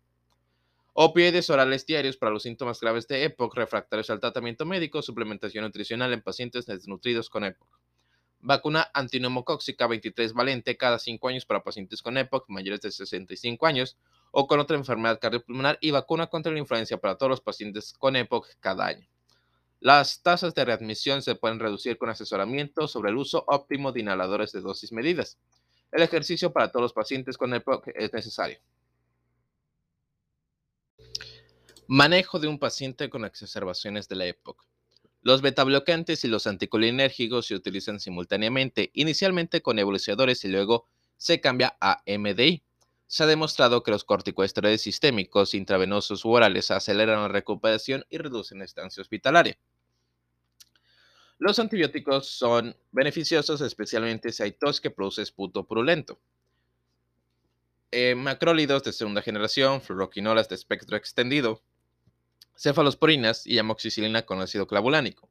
Opioides 1.01 1.49
orales 1.49 1.87
diarios 1.87 2.17
para 2.17 2.33
los 2.33 2.43
síntomas 2.43 2.81
graves 2.81 3.07
de 3.07 3.23
EPOC 3.23 3.55
refractarios 3.55 4.11
al 4.11 4.19
tratamiento 4.19 4.67
médico, 4.67 5.01
suplementación 5.01 5.63
nutricional 5.63 6.13
en 6.13 6.23
pacientes 6.23 6.67
desnutridos 6.67 7.31
con 7.31 7.45
EPOC. 7.45 7.69
Vacuna 8.41 8.91
antineumocóxica 8.93 9.87
23 9.87 10.33
valente 10.33 10.77
cada 10.77 10.99
5 10.99 11.29
años 11.29 11.47
para 11.47 11.63
pacientes 11.63 12.03
con 12.03 12.19
EPOC 12.19 12.49
mayores 12.49 12.81
de 12.81 12.91
65 12.91 13.65
años 13.65 13.97
o 14.33 14.49
con 14.49 14.59
otra 14.59 14.77
enfermedad 14.77 15.21
cardiopulmonar 15.21 15.79
y 15.81 15.93
vacuna 15.93 16.27
contra 16.27 16.51
la 16.51 16.59
influencia 16.59 16.97
para 16.97 17.15
todos 17.15 17.31
los 17.31 17.41
pacientes 17.43 17.93
con 17.93 18.17
EPOC 18.17 18.49
cada 18.59 18.87
año. 18.87 19.07
Las 19.79 20.21
tasas 20.25 20.53
de 20.57 20.65
readmisión 20.65 21.23
se 21.23 21.37
pueden 21.37 21.61
reducir 21.61 21.97
con 21.97 22.11
asesoramiento 22.11 22.89
sobre 22.89 23.11
el 23.11 23.19
uso 23.19 23.45
óptimo 23.47 23.93
de 23.93 24.01
inhaladores 24.01 24.51
de 24.51 24.63
dosis 24.63 24.91
medidas. 24.91 25.39
El 25.93 26.03
ejercicio 26.03 26.53
para 26.53 26.73
todos 26.73 26.83
los 26.83 26.93
pacientes 26.93 27.39
con 27.39 27.55
EPOC 27.55 27.87
es 27.95 28.13
necesario. 28.13 28.59
Manejo 31.91 32.39
de 32.39 32.49
un 32.49 32.59
paciente 32.59 33.09
con 33.09 33.25
exacerbaciones 33.25 34.09
de 34.09 34.17
la 34.17 34.27
EPOC. 34.27 34.63
Los 35.23 35.41
betabloqueantes 35.41 36.23
y 36.23 36.29
los 36.29 36.47
anticolinérgicos 36.47 37.47
se 37.47 37.55
utilizan 37.55 37.99
simultáneamente, 37.99 38.91
inicialmente 38.93 39.63
con 39.63 39.79
evolucionadores 39.79 40.45
y 40.45 40.49
luego 40.49 40.87
se 41.17 41.41
cambia 41.41 41.79
a 41.81 42.03
MDI. 42.07 42.63
Se 43.07 43.23
ha 43.23 43.27
demostrado 43.27 43.83
que 43.83 43.91
los 43.91 44.05
corticoesteroides 44.05 44.83
sistémicos, 44.83 45.55
intravenosos 45.55 46.27
u 46.27 46.33
orales 46.33 46.71
aceleran 46.71 47.23
la 47.23 47.29
recuperación 47.29 48.05
y 48.11 48.19
reducen 48.19 48.59
la 48.59 48.67
estancia 48.67 49.01
hospitalaria. 49.01 49.59
Los 51.39 51.59
antibióticos 51.59 52.29
son 52.29 52.77
beneficiosos 52.93 53.63
especialmente 53.63 54.31
si 54.31 54.43
hay 54.43 54.53
tos 54.53 54.83
que 54.83 54.91
produce 54.91 55.23
esputo 55.23 55.67
purulento. 55.67 56.21
Eh, 57.91 58.15
macrólidos 58.15 58.85
de 58.85 58.93
segunda 58.93 59.23
generación, 59.23 59.81
fluoroquinolas 59.81 60.51
de 60.51 60.57
espectro 60.57 60.95
extendido, 60.95 61.63
cefalosporinas 62.59 63.47
y 63.47 63.59
amoxicilina 63.59 64.23
con 64.23 64.41
ácido 64.41 64.67
clavulánico. 64.67 65.31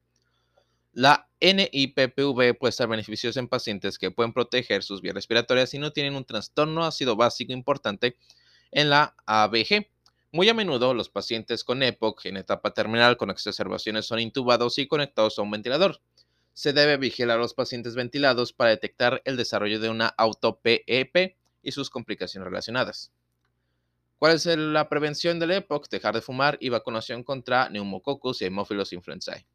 La 0.93 1.29
NIPPV 1.41 2.57
puede 2.57 2.71
ser 2.71 2.87
beneficiosa 2.87 3.39
en 3.39 3.47
pacientes 3.47 3.99
que 3.99 4.09
pueden 4.09 4.33
proteger 4.33 4.81
sus 4.81 5.01
vías 5.01 5.13
respiratorias 5.13 5.73
y 5.73 5.77
no 5.77 5.91
tienen 5.91 6.15
un 6.15 6.25
trastorno 6.25 6.85
ácido 6.85 7.15
básico 7.15 7.53
importante 7.53 8.17
en 8.71 8.89
la 8.89 9.15
ABG. 9.25 9.87
Muy 10.31 10.49
a 10.49 10.53
menudo 10.53 10.93
los 10.93 11.09
pacientes 11.09 11.63
con 11.63 11.83
EPOC 11.83 12.25
en 12.25 12.37
etapa 12.37 12.73
terminal 12.73 13.17
con 13.17 13.29
exacerbaciones 13.29 14.05
son 14.05 14.19
intubados 14.19 14.79
y 14.79 14.87
conectados 14.87 15.37
a 15.37 15.43
un 15.43 15.51
ventilador. 15.51 16.01
Se 16.53 16.73
debe 16.73 16.97
vigilar 16.97 17.37
a 17.37 17.41
los 17.41 17.53
pacientes 17.53 17.93
ventilados 17.93 18.53
para 18.53 18.71
detectar 18.71 19.21
el 19.25 19.37
desarrollo 19.37 19.79
de 19.79 19.89
una 19.89 20.07
auto-PEP 20.07 21.35
y 21.61 21.71
sus 21.71 21.89
complicaciones 21.91 22.47
relacionadas. 22.47 23.11
¿Cuál 24.19 24.33
es 24.33 24.47
la 24.47 24.89
prevención 24.89 25.37
del 25.37 25.51
EPOC? 25.51 25.89
Dejar 25.89 26.15
de 26.15 26.21
fumar 26.21 26.57
y 26.59 26.69
vacunación 26.69 27.23
contra 27.23 27.69
neumococcus 27.69 28.41
y 28.41 28.45
hemófilos 28.45 28.91
influenzae. 28.91 29.45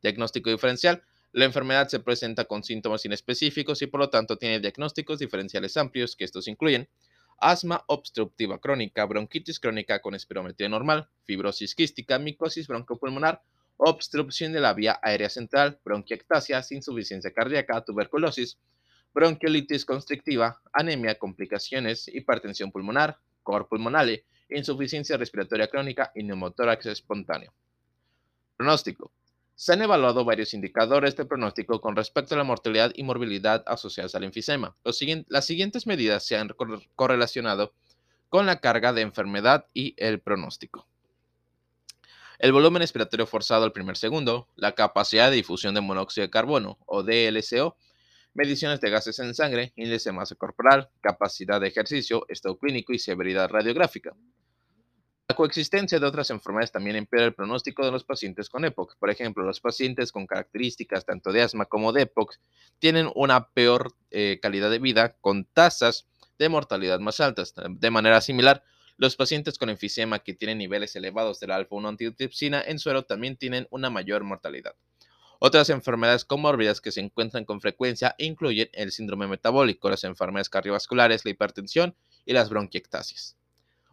Diagnóstico 0.00 0.48
diferencial. 0.48 1.02
La 1.32 1.44
enfermedad 1.44 1.88
se 1.88 1.98
presenta 1.98 2.44
con 2.44 2.62
síntomas 2.62 3.04
inespecíficos 3.04 3.82
y 3.82 3.88
por 3.88 3.98
lo 3.98 4.08
tanto 4.08 4.38
tiene 4.38 4.60
diagnósticos 4.60 5.18
diferenciales 5.18 5.76
amplios, 5.76 6.14
que 6.14 6.24
estos 6.24 6.46
incluyen 6.46 6.88
asma 7.38 7.82
obstructiva 7.88 8.60
crónica, 8.60 9.04
bronquitis 9.06 9.58
crónica 9.58 10.00
con 10.00 10.14
espirometría 10.14 10.68
normal, 10.68 11.08
fibrosis 11.24 11.74
quística, 11.74 12.16
micosis 12.20 12.68
broncopulmonar, 12.68 13.42
obstrucción 13.76 14.52
de 14.52 14.60
la 14.60 14.72
vía 14.72 15.00
aérea 15.02 15.28
central, 15.28 15.80
bronquiectasias, 15.84 16.70
insuficiencia 16.70 17.32
cardíaca, 17.32 17.84
tuberculosis, 17.84 18.56
bronquiolitis 19.12 19.84
constrictiva, 19.84 20.62
anemia, 20.72 21.18
complicaciones, 21.18 22.06
hipertensión 22.06 22.70
pulmonar, 22.70 23.18
pulmonale, 23.68 24.24
insuficiencia 24.50 25.16
respiratoria 25.16 25.68
crónica 25.68 26.12
y 26.14 26.22
neumotórax 26.22 26.86
espontáneo. 26.86 27.52
Pronóstico. 28.56 29.12
Se 29.54 29.72
han 29.72 29.80
evaluado 29.80 30.24
varios 30.24 30.52
indicadores 30.52 31.16
de 31.16 31.24
pronóstico 31.24 31.80
con 31.80 31.96
respecto 31.96 32.34
a 32.34 32.38
la 32.38 32.44
mortalidad 32.44 32.92
y 32.94 33.02
morbilidad 33.04 33.64
asociadas 33.66 34.14
al 34.14 34.24
enfisema. 34.24 34.76
las 35.28 35.46
siguientes 35.46 35.86
medidas 35.86 36.26
se 36.26 36.36
han 36.36 36.50
correlacionado 36.94 37.72
con 38.28 38.44
la 38.44 38.60
carga 38.60 38.92
de 38.92 39.02
enfermedad 39.02 39.64
y 39.72 39.94
el 39.96 40.20
pronóstico. 40.20 40.86
El 42.38 42.52
volumen 42.52 42.80
respiratorio 42.80 43.26
forzado 43.26 43.64
al 43.64 43.72
primer 43.72 43.96
segundo, 43.96 44.46
la 44.56 44.72
capacidad 44.72 45.30
de 45.30 45.36
difusión 45.36 45.74
de 45.74 45.80
monóxido 45.80 46.26
de 46.26 46.30
carbono 46.30 46.78
o 46.84 47.02
DLCO, 47.02 47.76
mediciones 48.36 48.80
de 48.80 48.90
gases 48.90 49.18
en 49.18 49.34
sangre, 49.34 49.72
índice 49.76 50.10
de 50.10 50.14
masa 50.14 50.34
corporal, 50.34 50.90
capacidad 51.00 51.60
de 51.60 51.68
ejercicio, 51.68 52.26
estado 52.28 52.58
clínico 52.58 52.92
y 52.92 52.98
severidad 52.98 53.48
radiográfica. 53.48 54.14
La 55.28 55.34
coexistencia 55.34 55.98
de 55.98 56.06
otras 56.06 56.30
enfermedades 56.30 56.70
también 56.70 56.94
empeora 56.94 57.26
el 57.26 57.34
pronóstico 57.34 57.84
de 57.84 57.90
los 57.90 58.04
pacientes 58.04 58.48
con 58.48 58.64
EPOC. 58.64 58.96
Por 58.96 59.10
ejemplo, 59.10 59.42
los 59.42 59.60
pacientes 59.60 60.12
con 60.12 60.24
características 60.24 61.04
tanto 61.04 61.32
de 61.32 61.42
asma 61.42 61.64
como 61.64 61.92
de 61.92 62.02
EPOC 62.02 62.36
tienen 62.78 63.10
una 63.16 63.48
peor 63.48 63.92
eh, 64.12 64.38
calidad 64.40 64.70
de 64.70 64.78
vida 64.78 65.16
con 65.20 65.44
tasas 65.46 66.06
de 66.38 66.48
mortalidad 66.48 67.00
más 67.00 67.18
altas. 67.18 67.54
De 67.70 67.90
manera 67.90 68.20
similar, 68.20 68.62
los 68.98 69.16
pacientes 69.16 69.58
con 69.58 69.68
enfisema 69.68 70.20
que 70.20 70.34
tienen 70.34 70.58
niveles 70.58 70.94
elevados 70.94 71.40
de 71.40 71.48
la 71.48 71.56
alfa-1 71.56 71.88
antitripsina 71.88 72.62
en 72.62 72.78
suero 72.78 73.04
también 73.04 73.36
tienen 73.36 73.66
una 73.70 73.90
mayor 73.90 74.22
mortalidad. 74.22 74.76
Otras 75.38 75.68
enfermedades 75.70 76.24
comórbidas 76.24 76.80
que 76.80 76.92
se 76.92 77.00
encuentran 77.00 77.44
con 77.44 77.60
frecuencia 77.60 78.14
incluyen 78.18 78.70
el 78.72 78.90
síndrome 78.90 79.26
metabólico, 79.26 79.90
las 79.90 80.04
enfermedades 80.04 80.48
cardiovasculares, 80.48 81.24
la 81.24 81.30
hipertensión 81.30 81.94
y 82.24 82.32
las 82.32 82.48
bronquiectasias. 82.48 83.36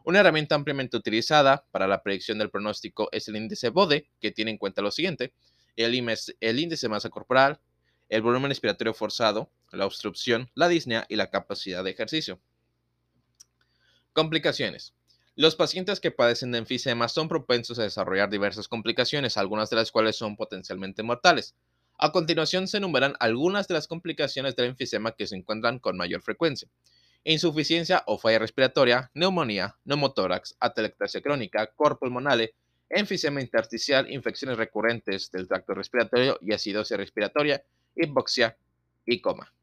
Una 0.06 0.19
herramienta 0.19 0.56
ampliamente 0.56 0.97
utilizada 0.97 1.65
para 1.71 1.88
la 1.88 2.03
predicción 2.03 2.38
del 2.38 2.49
pronóstico 2.49 3.10
es 3.12 3.27
el 3.27 3.36
índice 3.36 3.69
BODE, 3.69 4.10
que 4.19 4.32
tiene 4.32 4.51
en 4.51 4.58
cuenta 4.58 4.82
lo 4.82 4.91
siguiente, 4.91 5.34
el, 5.75 5.93
el 6.39 6.60
índice 6.60 6.88
de 6.88 6.89
masa 6.89 7.10
corporal, 7.10 7.60
el 8.10 8.21
volumen 8.21 8.49
respiratorio 8.49 8.93
forzado, 8.93 9.51
la 9.71 9.86
obstrucción, 9.86 10.51
la 10.56 10.67
disnea 10.67 11.06
y 11.10 11.15
la 11.15 11.29
capacidad 11.29 11.84
de 11.84 11.91
ejercicio. 11.91 12.39
Complicaciones. 14.13 14.93
Los 15.36 15.56
pacientes 15.56 16.00
que 16.00 16.12
padecen 16.12 16.52
de 16.52 16.60
enfisema 16.60 17.08
son 17.10 17.28
propensos 17.28 17.80
a 17.80 17.84
desarrollar 17.84 18.30
diversas 18.30 18.67
complicaciones, 18.67 19.38
algunas 19.38 19.69
de 19.69 19.78
las 19.78 19.91
cuales 19.91 20.15
son 20.15 20.36
potencialmente 20.36 21.04
mortales. 21.04 21.56
A 21.98 22.12
continuación 22.12 22.67
se 22.67 22.78
enumeran 22.78 23.15
algunas 23.19 23.67
de 23.67 23.74
las 23.74 23.88
complicaciones 23.88 24.56
del 24.56 24.67
enfisema 24.67 25.13
que 25.13 25.28
se 25.28 25.36
encuentran 25.36 25.80
con 25.80 25.98
mayor 25.98 26.22
frecuencia 26.22 26.69
insuficiencia 27.24 28.04
o 28.08 28.17
falla 28.17 28.39
respiratoria, 28.39 29.10
neumonía, 29.13 29.78
neumotórax, 29.86 30.56
atelectasia 30.60 31.22
crónica, 31.22 31.67
cor 31.67 31.98
pulmonale, 31.98 32.56
enfisema 32.89 33.41
intersticial, 33.41 34.12
infecciones 34.12 34.58
recurrentes 34.58 35.32
del 35.32 35.48
tracto 35.48 35.74
respiratorio 35.74 36.38
y 36.41 36.54
acidosis 36.54 36.98
respiratoria, 36.98 37.63
hipoxia 37.96 38.58
y 39.06 39.22
coma. 39.22 39.54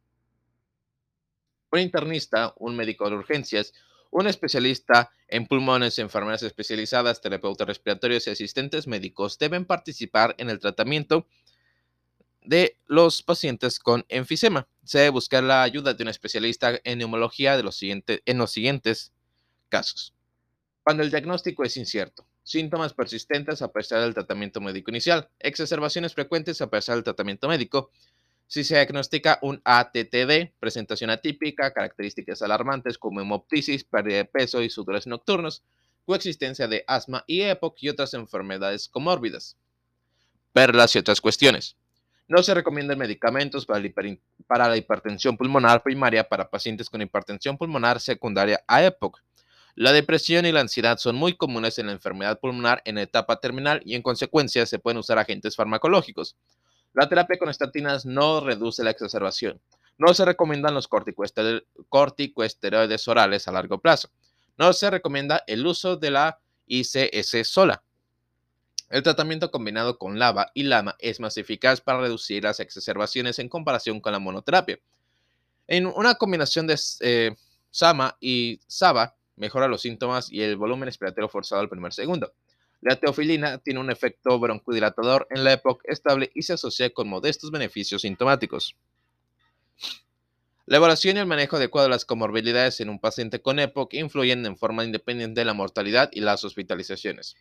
Un 1.72 1.80
internista, 1.80 2.54
un 2.56 2.76
médico 2.76 3.08
de 3.08 3.16
urgencias, 3.16 3.72
un 4.10 4.26
especialista 4.26 5.10
en 5.28 5.46
pulmones, 5.46 5.98
enfermeras 5.98 6.42
especializadas, 6.42 7.20
terapeutas 7.20 7.66
respiratorios 7.66 8.26
y 8.26 8.30
asistentes 8.30 8.86
médicos 8.86 9.38
deben 9.38 9.64
participar 9.64 10.34
en 10.38 10.50
el 10.50 10.58
tratamiento 10.58 11.26
de 12.42 12.76
los 12.86 13.22
pacientes 13.22 13.78
con 13.78 14.04
enfisema. 14.08 14.66
Se 14.82 14.98
debe 14.98 15.10
buscar 15.10 15.44
la 15.44 15.62
ayuda 15.62 15.94
de 15.94 16.02
un 16.02 16.08
especialista 16.08 16.80
en 16.84 16.98
neumología 16.98 17.58
en 17.58 18.38
los 18.38 18.50
siguientes 18.52 19.12
casos. 19.68 20.14
Cuando 20.82 21.02
el 21.02 21.10
diagnóstico 21.10 21.62
es 21.62 21.76
incierto, 21.76 22.26
síntomas 22.42 22.94
persistentes 22.94 23.62
a 23.62 23.70
pesar 23.70 24.00
del 24.00 24.14
tratamiento 24.14 24.60
médico 24.60 24.90
inicial, 24.90 25.28
exacerbaciones 25.38 26.14
frecuentes 26.14 26.60
a 26.60 26.70
pesar 26.70 26.96
del 26.96 27.04
tratamiento 27.04 27.46
médico, 27.48 27.90
si 28.50 28.64
se 28.64 28.74
diagnostica 28.74 29.38
un 29.42 29.62
ATTD, 29.64 30.50
presentación 30.58 31.10
atípica, 31.10 31.72
características 31.72 32.42
alarmantes 32.42 32.98
como 32.98 33.20
hemoptisis, 33.20 33.84
pérdida 33.84 34.16
de 34.16 34.24
peso 34.24 34.60
y 34.60 34.68
sudores 34.68 35.06
nocturnos, 35.06 35.62
coexistencia 36.04 36.66
de 36.66 36.82
asma 36.88 37.22
y 37.28 37.42
EPOC 37.42 37.76
y 37.80 37.90
otras 37.90 38.12
enfermedades 38.12 38.88
comórbidas. 38.88 39.56
Perlas 40.52 40.96
y 40.96 40.98
otras 40.98 41.20
cuestiones. 41.20 41.76
No 42.26 42.42
se 42.42 42.52
recomiendan 42.52 42.98
medicamentos 42.98 43.66
para, 43.66 44.68
la 44.68 44.76
hipertensión 44.76 45.36
pulmonar 45.36 45.84
primaria 45.84 46.28
para 46.28 46.50
pacientes 46.50 46.90
con 46.90 47.02
hipertensión 47.02 47.56
pulmonar 47.56 48.00
secundaria 48.00 48.64
a 48.66 48.82
EPOC. 48.82 49.22
La 49.76 49.92
depresión 49.92 50.44
y 50.44 50.50
la 50.50 50.62
ansiedad 50.62 50.98
son 50.98 51.14
muy 51.14 51.36
comunes 51.36 51.78
en 51.78 51.86
la 51.86 51.92
enfermedad 51.92 52.40
pulmonar 52.40 52.82
en 52.84 52.98
etapa 52.98 53.38
terminal 53.38 53.80
y 53.84 53.94
en 53.94 54.02
consecuencia 54.02 54.66
se 54.66 54.80
pueden 54.80 54.98
usar 54.98 55.18
agentes 55.18 55.54
farmacológicos. 55.54 56.34
La 56.92 57.08
terapia 57.08 57.38
con 57.38 57.48
estatinas 57.48 58.04
no 58.04 58.40
reduce 58.40 58.82
la 58.82 58.90
exacerbación. 58.90 59.60
No 59.98 60.12
se 60.14 60.24
recomiendan 60.24 60.74
los 60.74 60.88
corticoesteroides 60.88 63.08
orales 63.08 63.46
a 63.46 63.52
largo 63.52 63.78
plazo. 63.78 64.10
No 64.56 64.72
se 64.72 64.90
recomienda 64.90 65.44
el 65.46 65.66
uso 65.66 65.96
de 65.96 66.10
la 66.10 66.40
ICS 66.66 67.48
sola. 67.48 67.82
El 68.88 69.02
tratamiento 69.02 69.50
combinado 69.50 69.98
con 69.98 70.18
lava 70.18 70.50
y 70.52 70.64
lama 70.64 70.96
es 70.98 71.20
más 71.20 71.36
eficaz 71.36 71.80
para 71.80 72.00
reducir 72.00 72.42
las 72.42 72.58
exacerbaciones 72.58 73.38
en 73.38 73.48
comparación 73.48 74.00
con 74.00 74.12
la 74.12 74.18
monoterapia. 74.18 74.80
En 75.68 75.86
una 75.86 76.16
combinación 76.16 76.66
de 76.66 76.76
eh, 77.00 77.36
Sama 77.70 78.16
y 78.20 78.58
Saba 78.66 79.14
mejora 79.36 79.68
los 79.68 79.82
síntomas 79.82 80.30
y 80.30 80.42
el 80.42 80.56
volumen 80.56 80.86
respiratorio 80.86 81.28
forzado 81.28 81.60
al 81.60 81.68
primer 81.68 81.92
segundo. 81.92 82.32
La 82.80 82.96
teofilina 82.96 83.58
tiene 83.58 83.80
un 83.80 83.90
efecto 83.90 84.38
broncodilatador 84.38 85.26
en 85.30 85.44
la 85.44 85.52
época 85.52 85.82
estable 85.84 86.30
y 86.34 86.42
se 86.42 86.54
asocia 86.54 86.90
con 86.90 87.08
modestos 87.08 87.50
beneficios 87.50 88.02
sintomáticos. 88.02 88.74
La 90.66 90.76
evaluación 90.76 91.16
y 91.16 91.20
el 91.20 91.26
manejo 91.26 91.56
adecuado 91.56 91.88
de 91.88 91.90
las 91.90 92.04
comorbilidades 92.04 92.80
en 92.80 92.90
un 92.90 93.00
paciente 93.00 93.42
con 93.42 93.58
EPOC 93.58 93.94
influyen 93.94 94.46
en 94.46 94.56
forma 94.56 94.84
independiente 94.84 95.40
en 95.40 95.48
la 95.48 95.52
mortalidad 95.52 96.10
y 96.12 96.20
las 96.20 96.44
hospitalizaciones. 96.44 97.34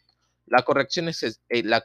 La 0.47 0.63
corrección, 0.63 1.07
eh, 1.09 1.63
la 1.63 1.83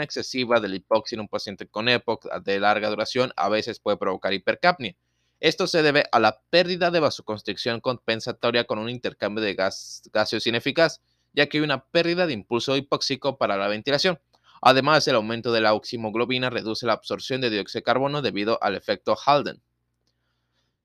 excesiva 0.00 0.60
del 0.60 0.76
hipoxia 0.76 1.16
en 1.16 1.22
un 1.22 1.28
paciente 1.28 1.66
con 1.66 1.88
EPOC 1.88 2.40
de 2.44 2.60
larga 2.60 2.88
duración 2.88 3.32
a 3.34 3.48
veces 3.48 3.80
puede 3.80 3.96
provocar 3.96 4.32
hipercapnia. 4.32 4.94
Esto 5.40 5.66
se 5.66 5.82
debe 5.82 6.04
a 6.12 6.20
la 6.20 6.40
pérdida 6.50 6.90
de 6.90 7.00
vasoconstricción 7.00 7.80
compensatoria 7.80 8.64
con 8.64 8.78
un 8.78 8.88
intercambio 8.88 9.42
de 9.42 9.54
gas 9.54 10.02
gaseoso 10.12 10.48
ineficaz, 10.48 11.00
ya 11.36 11.46
que 11.46 11.58
hay 11.58 11.64
una 11.64 11.84
pérdida 11.84 12.26
de 12.26 12.32
impulso 12.32 12.76
hipóxico 12.76 13.38
para 13.38 13.56
la 13.56 13.68
ventilación. 13.68 14.18
Además, 14.62 15.06
el 15.06 15.16
aumento 15.16 15.52
de 15.52 15.60
la 15.60 15.74
oximoglobina 15.74 16.50
reduce 16.50 16.86
la 16.86 16.94
absorción 16.94 17.42
de 17.42 17.50
dióxido 17.50 17.80
de 17.80 17.84
carbono 17.84 18.22
debido 18.22 18.58
al 18.62 18.74
efecto 18.74 19.14
Halden. 19.14 19.62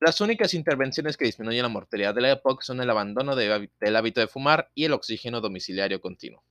Las 0.01 0.19
únicas 0.19 0.53
intervenciones 0.53 1.15
que 1.15 1.25
disminuyen 1.25 1.63
la 1.63 1.69
mortalidad 1.69 2.13
de 2.13 2.21
la 2.21 2.31
EPOC 2.31 2.63
son 2.63 2.81
el 2.81 2.89
abandono 2.89 3.35
del 3.35 3.95
hábito 3.95 4.19
de 4.19 4.27
fumar 4.27 4.69
y 4.75 4.85
el 4.85 4.93
oxígeno 4.93 5.39
domiciliario 5.41 6.01
continuo. 6.01 6.43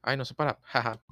Ay, 0.00 0.16
no 0.16 0.24
se 0.24 0.34
para. 0.34 0.58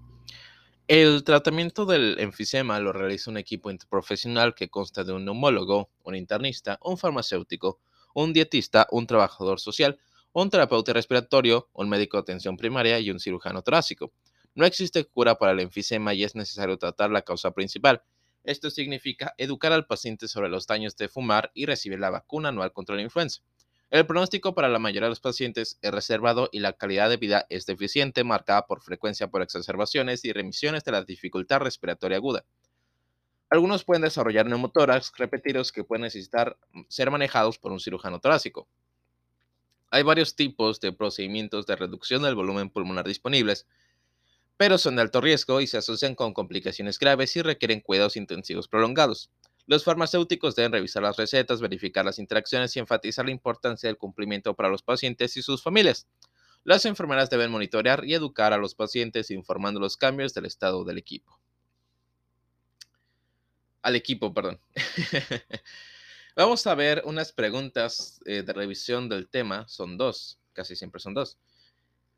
El 0.87 1.25
tratamiento 1.25 1.87
del 1.87 2.17
enfisema 2.21 2.79
lo 2.79 2.93
realiza 2.93 3.31
un 3.31 3.39
equipo 3.39 3.71
interprofesional 3.71 4.55
que 4.55 4.69
consta 4.69 5.03
de 5.03 5.15
un 5.15 5.25
neumólogo, 5.25 5.89
un 6.03 6.15
internista, 6.15 6.79
un 6.83 6.99
farmacéutico, 6.99 7.81
un 8.14 8.33
dietista, 8.33 8.88
un 8.90 9.07
trabajador 9.07 9.61
social, 9.61 9.98
un 10.33 10.48
terapeuta 10.48 10.94
respiratorio, 10.94 11.68
un 11.74 11.90
médico 11.90 12.16
de 12.16 12.22
atención 12.22 12.57
primaria 12.57 12.98
y 12.98 13.11
un 13.11 13.20
cirujano 13.20 13.61
torácico. 13.61 14.12
No 14.55 14.64
existe 14.64 15.05
cura 15.05 15.35
para 15.37 15.53
el 15.53 15.61
enfisema 15.61 16.14
y 16.14 16.24
es 16.24 16.35
necesario 16.35 16.79
tratar 16.79 17.11
la 17.11 17.20
causa 17.20 17.50
principal, 17.50 18.03
esto 18.44 18.70
significa 18.70 19.35
educar 19.38 19.72
al 19.72 19.87
paciente 19.87 20.29
sobre 20.29 20.50
los 20.50 20.66
daños 20.66 20.96
de 20.98 21.09
fumar 21.09 21.50
y 21.55 21.64
recibir 21.64 21.98
la 21.98 22.11
vacuna 22.11 22.50
anual 22.50 22.72
contra 22.72 22.94
la 22.94 23.00
influenza. 23.00 23.40
El 23.90 24.07
pronóstico 24.07 24.55
para 24.55 24.68
la 24.68 24.79
mayoría 24.79 25.07
de 25.07 25.11
los 25.11 25.20
pacientes 25.20 25.79
es 25.81 25.90
reservado 25.90 26.50
y 26.53 26.59
la 26.59 26.74
calidad 26.74 27.09
de 27.09 27.16
vida 27.16 27.46
es 27.48 27.64
deficiente, 27.64 28.22
marcada 28.22 28.66
por 28.66 28.83
frecuencia 28.83 29.29
por 29.29 29.40
exacerbaciones 29.40 30.27
y 30.27 30.33
remisiones 30.33 30.85
de 30.85 30.92
la 30.92 31.05
dificultad 31.05 31.61
respiratoria 31.61 32.18
aguda. 32.18 32.44
Algunos 33.55 33.85
pueden 33.85 34.03
desarrollar 34.03 34.47
neumotórax 34.47 35.12
repetidos 35.17 35.71
que 35.71 35.85
pueden 35.85 36.03
necesitar 36.03 36.59
ser 36.88 37.12
manejados 37.12 37.57
por 37.57 37.71
un 37.71 37.79
cirujano 37.79 38.19
torácico. 38.19 38.67
Hay 39.93 40.03
varios 40.03 40.35
tipos 40.35 40.81
de 40.81 40.93
procedimientos 40.93 41.64
de 41.64 41.77
reducción 41.77 42.23
del 42.23 42.35
volumen 42.35 42.69
pulmonar 42.69 43.07
disponibles, 43.07 43.69
pero 44.57 44.77
son 44.77 44.97
de 44.97 45.03
alto 45.03 45.21
riesgo 45.21 45.61
y 45.61 45.69
se 45.69 45.77
asocian 45.77 46.17
con 46.17 46.35
complicaciones 46.35 46.99
graves 46.99 47.37
y 47.37 47.43
requieren 47.43 47.81
cuidados 47.81 48.17
intensivos 48.17 48.67
prolongados. 48.67 49.31
Los 49.67 49.85
farmacéuticos 49.85 50.57
deben 50.57 50.73
revisar 50.73 51.05
las 51.05 51.17
recetas, 51.17 51.61
verificar 51.61 52.05
las 52.05 52.19
interacciones 52.19 52.75
y 52.75 52.81
enfatizar 52.81 53.25
la 53.25 53.31
importancia 53.31 53.88
del 53.88 53.99
cumplimiento 53.99 54.55
para 54.55 54.69
los 54.69 54.83
pacientes 54.83 55.37
y 55.37 55.43
sus 55.43 55.62
familias. 55.62 56.09
Las 56.64 56.87
enfermeras 56.87 57.31
deben 57.31 57.53
monitorear 57.53 58.05
y 58.05 58.14
educar 58.14 58.53
a 58.53 58.59
los 58.59 58.75
pacientes 58.75 59.31
informando 59.31 59.79
los 59.79 59.97
cambios 59.97 60.35
del 60.35 60.47
estado 60.47 60.83
del 60.83 60.99
equipo. 60.99 61.38
Al 63.85 63.97
equipo, 63.97 64.33
perdón. 64.33 64.59
Vamos 66.37 66.66
a 66.66 66.75
ver 66.75 67.03
unas 67.05 67.33
preguntas 67.33 68.18
eh, 68.25 68.42
de 68.42 68.53
revisión 68.55 69.11
del 69.11 69.29
tema. 69.29 69.68
Son 69.68 69.99
dos, 69.99 70.38
casi 70.55 70.75
siempre 70.75 71.03
son 71.03 71.12
dos. 71.12 71.37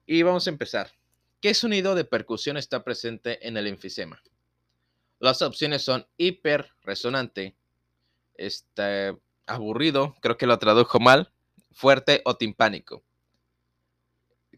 Y 0.07 0.22
vamos 0.22 0.46
a 0.46 0.50
empezar. 0.50 0.92
¿Qué 1.40 1.55
sonido 1.55 1.96
de 1.96 2.05
percusión 2.05 2.57
está 2.57 2.85
presente 2.85 3.46
en 3.48 3.57
el 3.57 3.66
enfisema? 3.66 4.22
Las 5.18 5.42
opciones 5.42 5.83
son 5.83 6.07
hiper 6.16 6.70
resonante, 6.85 7.57
este, 8.37 9.18
aburrido, 9.44 10.14
creo 10.20 10.37
que 10.37 10.46
lo 10.46 10.59
tradujo 10.61 11.00
mal, 11.00 11.33
fuerte 11.72 12.22
o 12.24 12.37
timpánico. 12.37 13.02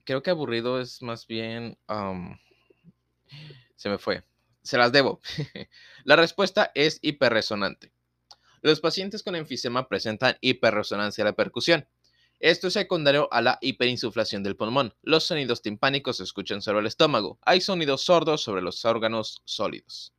Creo 0.05 0.23
que 0.23 0.31
aburrido 0.31 0.79
es 0.79 1.01
más 1.01 1.27
bien... 1.27 1.79
se 3.77 3.89
me 3.89 3.97
fue. 3.97 4.23
Se 4.63 4.79
las 4.79 4.93
debo. 4.93 5.21
La 6.05 6.17
respuesta 6.17 6.71
es 6.75 6.99
hiperresonante. 7.03 7.93
Los 8.61 8.81
pacientes 8.81 9.23
con 9.23 9.37
enfisema 9.37 9.89
presentan 9.89 10.37
hiperresonancia 10.41 11.23
a 11.23 11.27
la 11.27 11.33
percusión. 11.33 11.87
Esto 12.41 12.69
es 12.69 12.75
secundario 12.75 13.29
a 13.33 13.41
la 13.41 13.59
hiperinsuflación 13.61 14.43
del 14.43 14.57
pulmón. 14.57 14.95
Los 15.03 15.25
sonidos 15.25 15.63
timpánicos 15.63 16.19
se 16.19 16.25
escuchan 16.25 16.63
sobre 16.63 16.81
el 16.81 16.87
estómago. 16.87 17.39
Hay 17.43 17.61
sonidos 17.61 18.03
sordos 18.03 18.43
sobre 18.43 18.63
los 18.63 18.85
órganos 18.85 19.43
sólidos. 19.45 20.13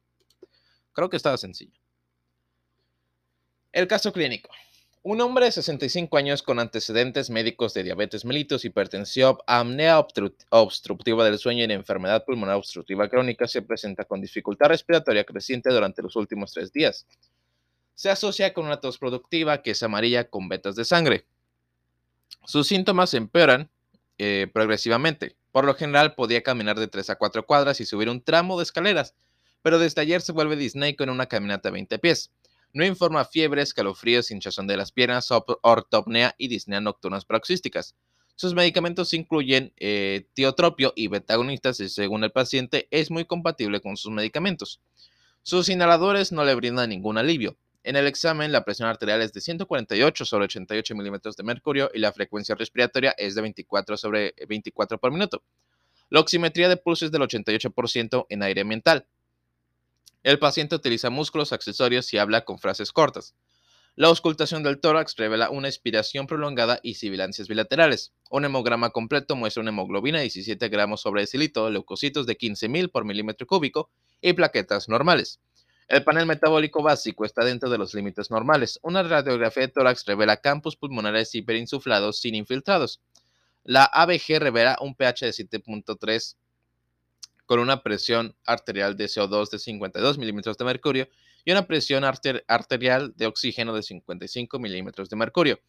Creo 0.93 1.10
que 1.10 1.17
estaba 1.17 1.38
sencillo. 1.38 1.80
El 3.71 3.88
caso 3.88 4.12
clínico. 4.12 4.49
Un 5.02 5.22
hombre 5.22 5.46
de 5.46 5.54
65 5.54 6.18
años 6.18 6.44
con 6.44 6.60
antecedentes 6.60 7.30
médicos 7.30 7.74
de 7.74 7.84
diabetes 7.84 8.26
mellitus, 8.26 8.66
hipertensión, 8.66 9.38
apnea 9.48 10.06
obstructiva 10.50 11.24
del 11.24 11.40
sueño 11.40 11.64
y 11.64 11.72
enfermedad 11.72 12.26
pulmonar 12.26 12.58
obstructiva 12.58 13.08
crónica 13.08 13.48
se 13.48 13.62
presenta 13.62 14.04
con 14.04 14.20
dificultad 14.20 14.68
respiratoria 14.68 15.24
creciente 15.24 15.70
durante 15.70 16.02
los 16.02 16.18
últimos 16.18 16.52
tres 16.52 16.74
días. 16.74 17.08
Se 17.96 18.10
asocia 18.10 18.54
con 18.54 18.66
una 18.66 18.82
tos 18.82 18.98
productiva 18.98 19.62
que 19.62 19.72
es 19.72 19.82
amarilla 19.84 20.30
con 20.30 20.50
vetas 20.50 20.76
de 20.76 20.84
sangre. 20.84 21.26
Sus 22.46 22.68
síntomas 22.68 23.14
empeoran 23.14 23.70
eh, 24.18 24.48
progresivamente. 24.54 25.38
Por 25.54 25.64
lo 25.64 25.76
general 25.76 26.14
podía 26.14 26.44
caminar 26.44 26.78
de 26.78 26.88
3 26.90 27.12
a 27.12 27.16
4 27.16 27.46
cuadras 27.46 27.80
y 27.80 27.86
subir 27.86 28.10
un 28.10 28.22
tramo 28.22 28.58
de 28.58 28.64
escaleras, 28.64 29.16
pero 29.62 29.80
desde 29.80 30.02
ayer 30.02 30.20
se 30.20 30.34
vuelve 30.34 30.58
disneico 30.58 31.06
en 31.06 31.10
una 31.10 31.28
caminata 31.28 31.70
de 31.70 31.74
20 31.74 32.00
pies. 32.00 32.32
No 32.71 32.86
informa 32.86 33.25
fiebre, 33.25 33.62
escalofríos, 33.62 34.29
hinchazón 34.29 34.67
de 34.67 34.77
las 34.77 34.91
piernas, 34.91 35.29
ortopnea 35.32 36.36
y 36.38 36.47
disnea 36.47 36.82
nocturnas 36.82 37.25
paroxísticas. 37.25 37.95
Sus 38.36 38.53
medicamentos 38.53 39.13
incluyen 39.13 39.73
eh, 39.77 40.27
tiotropio 40.34 40.93
y 40.95 41.08
betagonistas 41.08 41.79
y 41.79 41.89
según 41.89 42.23
el 42.23 42.32
paciente 42.32 42.88
es 42.91 43.12
muy 43.12 43.25
compatible 43.25 43.82
con 43.82 43.97
sus 43.97 44.12
medicamentos. 44.12 44.79
Sus 45.41 45.67
inhaladores 45.67 46.32
no 46.32 46.45
le 46.45 46.55
brindan 46.55 46.89
ningún 46.89 47.17
alivio. 47.17 47.58
En 47.84 47.95
el 47.95 48.08
examen, 48.08 48.51
la 48.51 48.63
presión 48.63 48.88
arterial 48.88 49.21
es 49.21 49.34
de 49.34 49.41
148 49.41 50.25
sobre 50.25 50.45
88 50.45 50.95
milímetros 50.95 51.36
de 51.36 51.43
mercurio 51.43 51.89
y 51.93 51.99
la 51.99 52.12
frecuencia 52.12 52.55
respiratoria 52.55 53.15
es 53.17 53.36
de 53.36 53.41
24 53.41 53.97
sobre 53.97 54.36
24 54.47 54.99
por 54.99 55.12
minuto. 55.12 55.43
La 56.10 56.19
oximetría 56.19 56.69
de 56.69 56.77
pulso 56.77 57.05
es 57.05 57.12
del 57.12 57.21
88% 57.21 58.25
en 58.29 58.43
aire 58.43 58.63
mental. 58.63 59.05
El 60.23 60.38
paciente 60.38 60.75
utiliza 60.75 61.10
músculos 61.10 61.53
accesorios 61.53 62.13
y 62.13 62.17
habla 62.17 62.43
con 62.43 62.60
frases 62.60 62.91
cortas. 62.91 63.36
La 63.95 64.08
auscultación 64.08 64.63
del 64.63 64.79
tórax 64.79 65.15
revela 65.17 65.49
una 65.49 65.67
expiración 65.67 66.27
prolongada 66.27 66.79
y 66.84 66.95
sibilancias 66.95 67.47
bilaterales. 67.47 68.13
Un 68.29 68.45
hemograma 68.45 68.91
completo 68.91 69.36
muestra 69.36 69.62
una 69.62 69.71
hemoglobina 69.71 70.19
de 70.19 70.25
17 70.25 70.69
gramos 70.69 71.01
sobre 71.01 71.21
decilitro, 71.21 71.69
leucocitos 71.69 72.25
de 72.25 72.38
15.000 72.38 72.91
por 72.91 73.05
milímetro 73.05 73.47
cúbico 73.47 73.89
y 74.21 74.34
plaquetas 74.34 74.89
normales. 74.89 75.39
El 75.88 76.03
panel 76.03 76.27
metabólico 76.27 76.84
básico 76.84 77.25
está 77.25 77.43
dentro 77.43 77.69
de 77.69 77.77
los 77.77 77.93
límites 77.93 78.29
normales. 78.29 78.79
Una 78.84 79.03
radiografía 79.03 79.63
de 79.63 79.73
tórax 79.73 80.05
revela 80.05 80.38
campos 80.38 80.75
pulmonares 80.75 81.34
hiperinsuflados 81.34 82.19
sin 82.19 82.36
infiltrados. 82.36 83.01
La 83.63 83.86
ABG 83.86 84.39
revela 84.39 84.77
un 84.82 84.95
pH 84.95 85.25
de 85.25 85.32
7.3 85.32 86.36
con 87.50 87.60
una 87.60 87.82
presión 87.82 88.36
arterial 88.46 88.96
de 88.96 89.06
CO2 89.06 89.50
de 89.50 89.58
52 89.58 90.20
milímetros 90.20 90.56
de 90.56 90.66
mercurio 90.66 91.10
y 91.44 91.52
una 91.52 91.66
presión 91.66 92.04
arterial 92.04 93.12
de 93.16 93.26
oxígeno 93.26 93.74
de 93.74 93.82
55 93.82 94.60
milímetros 94.60 95.10
de 95.10 95.16
mercurio. 95.16 95.60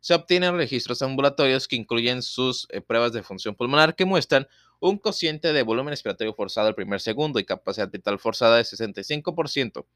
Se 0.00 0.12
obtienen 0.12 0.54
registros 0.58 1.00
ambulatorios 1.00 1.66
que 1.66 1.76
incluyen 1.76 2.20
sus 2.20 2.68
eh, 2.68 2.82
pruebas 2.82 3.14
de 3.14 3.22
función 3.22 3.54
pulmonar 3.54 3.96
que 3.96 4.04
muestran 4.04 4.48
un 4.80 4.98
cociente 4.98 5.54
de 5.54 5.62
volumen 5.62 5.92
respiratorio 5.92 6.34
forzado 6.34 6.68
al 6.68 6.74
primer 6.74 7.00
segundo 7.00 7.40
y 7.40 7.46
capacidad 7.46 7.90
vital 7.90 8.18
forzada 8.18 8.58
de 8.58 8.64
65%, 8.64 9.86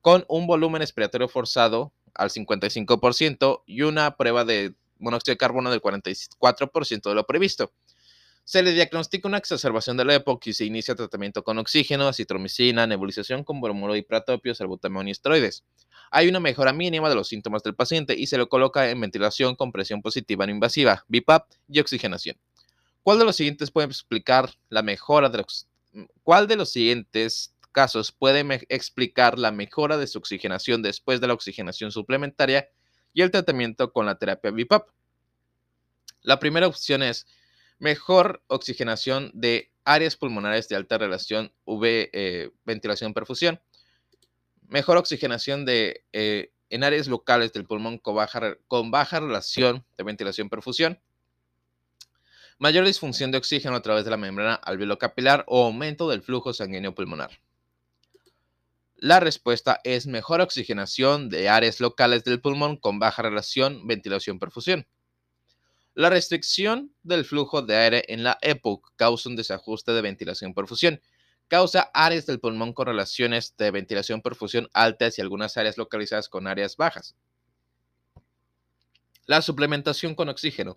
con 0.00 0.24
un 0.26 0.48
volumen 0.48 0.80
respiratorio 0.80 1.28
forzado 1.28 1.92
al 2.12 2.30
55% 2.30 3.62
y 3.66 3.82
una 3.82 4.16
prueba 4.16 4.44
de 4.44 4.74
monóxido 4.98 5.34
de 5.34 5.38
carbono 5.38 5.70
del 5.70 5.80
44% 5.80 7.08
de 7.08 7.14
lo 7.14 7.24
previsto. 7.24 7.72
Se 8.48 8.62
le 8.62 8.72
diagnostica 8.72 9.28
una 9.28 9.36
exacerbación 9.36 9.98
de 9.98 10.06
la 10.06 10.14
época 10.14 10.48
y 10.48 10.54
se 10.54 10.64
inicia 10.64 10.94
tratamiento 10.94 11.44
con 11.44 11.58
oxígeno, 11.58 12.08
acitromicina, 12.08 12.86
nebulización 12.86 13.44
con 13.44 13.60
bromuro 13.60 13.94
y 13.94 14.00
pratopio, 14.00 14.54
y 14.54 15.10
esteroides. 15.10 15.64
Hay 16.10 16.28
una 16.28 16.40
mejora 16.40 16.72
mínima 16.72 17.10
de 17.10 17.14
los 17.14 17.28
síntomas 17.28 17.62
del 17.62 17.74
paciente 17.74 18.14
y 18.18 18.26
se 18.26 18.38
lo 18.38 18.48
coloca 18.48 18.88
en 18.88 19.02
ventilación 19.02 19.54
con 19.54 19.70
presión 19.70 20.00
positiva 20.00 20.46
no 20.46 20.52
invasiva, 20.52 21.04
BIPAP 21.08 21.46
y 21.68 21.80
oxigenación. 21.80 22.38
¿Cuál 23.02 23.18
de 23.18 23.26
los 23.26 23.36
siguientes 23.36 23.70
puede 23.70 23.88
explicar 23.88 24.48
la 24.70 24.80
mejora 24.80 25.28
de 25.28 25.36
los, 25.36 25.68
¿Cuál 26.22 26.46
de 26.46 26.56
los 26.56 26.70
siguientes 26.70 27.54
casos 27.72 28.12
puede 28.12 28.64
explicar 28.70 29.38
la 29.38 29.52
mejora 29.52 29.98
de 29.98 30.06
su 30.06 30.16
oxigenación 30.16 30.80
después 30.80 31.20
de 31.20 31.26
la 31.26 31.34
oxigenación 31.34 31.92
suplementaria 31.92 32.66
y 33.12 33.20
el 33.20 33.30
tratamiento 33.30 33.92
con 33.92 34.06
la 34.06 34.16
terapia 34.16 34.50
BIPAP? 34.52 34.88
La 36.22 36.38
primera 36.38 36.66
opción 36.66 37.02
es 37.02 37.26
mejor 37.78 38.42
oxigenación 38.48 39.30
de 39.34 39.70
áreas 39.84 40.16
pulmonares 40.16 40.68
de 40.68 40.76
alta 40.76 40.98
relación 40.98 41.52
V, 41.64 42.10
eh, 42.12 42.50
ventilación 42.64 43.14
perfusión. 43.14 43.60
Mejor 44.68 44.98
oxigenación 44.98 45.64
de, 45.64 46.04
eh, 46.12 46.52
en 46.70 46.84
áreas 46.84 47.08
locales 47.08 47.52
del 47.52 47.64
pulmón 47.64 47.98
con 47.98 48.16
baja, 48.16 48.56
con 48.66 48.90
baja 48.90 49.20
relación 49.20 49.84
de 49.96 50.04
ventilación-perfusión. 50.04 51.00
Mayor 52.58 52.84
disfunción 52.84 53.30
de 53.30 53.38
oxígeno 53.38 53.76
a 53.76 53.82
través 53.82 54.04
de 54.04 54.10
la 54.10 54.16
membrana 54.16 54.54
alveolocapilar 54.54 55.44
o 55.46 55.64
aumento 55.64 56.10
del 56.10 56.22
flujo 56.22 56.52
sanguíneo 56.52 56.94
pulmonar. 56.94 57.30
La 58.96 59.20
respuesta 59.20 59.80
es 59.84 60.08
mejor 60.08 60.40
oxigenación 60.40 61.28
de 61.28 61.48
áreas 61.48 61.78
locales 61.80 62.24
del 62.24 62.40
pulmón 62.40 62.76
con 62.76 62.98
baja 62.98 63.22
relación 63.22 63.86
ventilación-perfusión. 63.86 64.88
La 65.98 66.10
restricción 66.10 66.94
del 67.02 67.24
flujo 67.24 67.60
de 67.60 67.74
aire 67.74 68.04
en 68.06 68.22
la 68.22 68.38
EPOC 68.40 68.92
causa 68.94 69.28
un 69.28 69.34
desajuste 69.34 69.90
de 69.90 70.00
ventilación-perfusión. 70.00 71.02
Causa 71.48 71.90
áreas 71.92 72.24
del 72.24 72.38
pulmón 72.38 72.72
con 72.72 72.86
relaciones 72.86 73.56
de 73.58 73.72
ventilación-perfusión 73.72 74.68
altas 74.72 75.18
y 75.18 75.22
algunas 75.22 75.56
áreas 75.56 75.76
localizadas 75.76 76.28
con 76.28 76.46
áreas 76.46 76.76
bajas. 76.76 77.16
La 79.26 79.42
suplementación 79.42 80.14
con 80.14 80.28
oxígeno. 80.28 80.76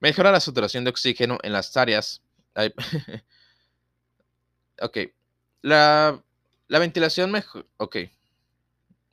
Mejora 0.00 0.32
la 0.32 0.40
saturación 0.40 0.84
de 0.84 0.90
oxígeno 0.90 1.36
en 1.42 1.52
las 1.52 1.76
áreas. 1.76 2.22
ok. 4.80 4.98
La 5.60 6.24
la 6.68 6.78
ventilación 6.78 7.30
mejor. 7.30 7.66
Ok. 7.76 7.96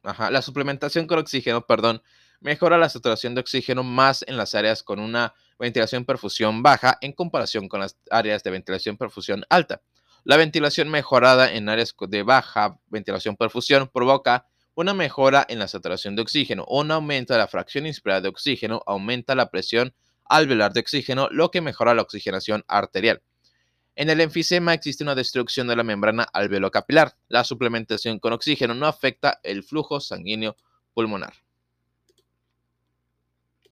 Ajá. 0.04 0.32
La 0.32 0.42
suplementación 0.42 1.08
con 1.08 1.20
oxígeno, 1.20 1.68
perdón, 1.68 2.02
mejora 2.42 2.78
la 2.78 2.90
saturación 2.90 3.34
de 3.34 3.42
oxígeno 3.42 3.84
más 3.84 4.26
en 4.28 4.36
las 4.36 4.54
áreas 4.56 4.84
con 4.84 5.00
una 5.00 5.34
ventilación 5.58 6.06
perfusión 6.06 6.62
baja 6.62 6.98
en 7.02 7.14
comparación 7.14 7.70
con 7.70 7.80
las 7.80 7.98
áreas 8.10 8.44
de 8.44 8.52
ventilación 8.52 8.98
perfusión 8.98 9.46
alta. 9.50 9.82
La 10.24 10.38
ventilación 10.38 10.90
mejorada 10.90 11.54
en 11.54 11.70
áreas 11.70 11.96
de 12.10 12.24
baja 12.24 12.78
ventilación 12.88 13.38
perfusión 13.38 13.88
provoca 13.88 14.46
una 14.76 14.94
mejora 14.94 15.46
en 15.50 15.60
la 15.60 15.68
saturación 15.68 16.16
de 16.16 16.24
oxígeno. 16.24 16.66
Un 16.68 16.92
aumento 16.92 17.34
de 17.34 17.40
la 17.40 17.48
fracción 17.48 17.86
inspirada 17.86 18.22
de 18.22 18.30
oxígeno 18.30 18.82
aumenta 18.86 19.36
la 19.36 19.50
presión 19.50 19.94
alveolar 20.26 20.74
de 20.74 20.80
oxígeno, 20.80 21.28
lo 21.32 21.52
que 21.52 21.62
mejora 21.62 21.94
la 21.94 22.02
oxigenación 22.02 22.64
arterial. 22.68 23.22
En 23.96 24.10
el 24.10 24.22
enfisema 24.22 24.74
existe 24.74 25.04
una 25.04 25.16
destrucción 25.16 25.68
de 25.68 25.76
la 25.76 25.84
membrana 25.84 26.24
alveolocapilar. 26.24 27.16
La 27.28 27.44
suplementación 27.44 28.20
con 28.20 28.34
oxígeno 28.34 28.74
no 28.74 28.88
afecta 28.88 29.40
el 29.44 29.64
flujo 29.64 30.00
sanguíneo 30.00 30.56
pulmonar. 30.94 31.34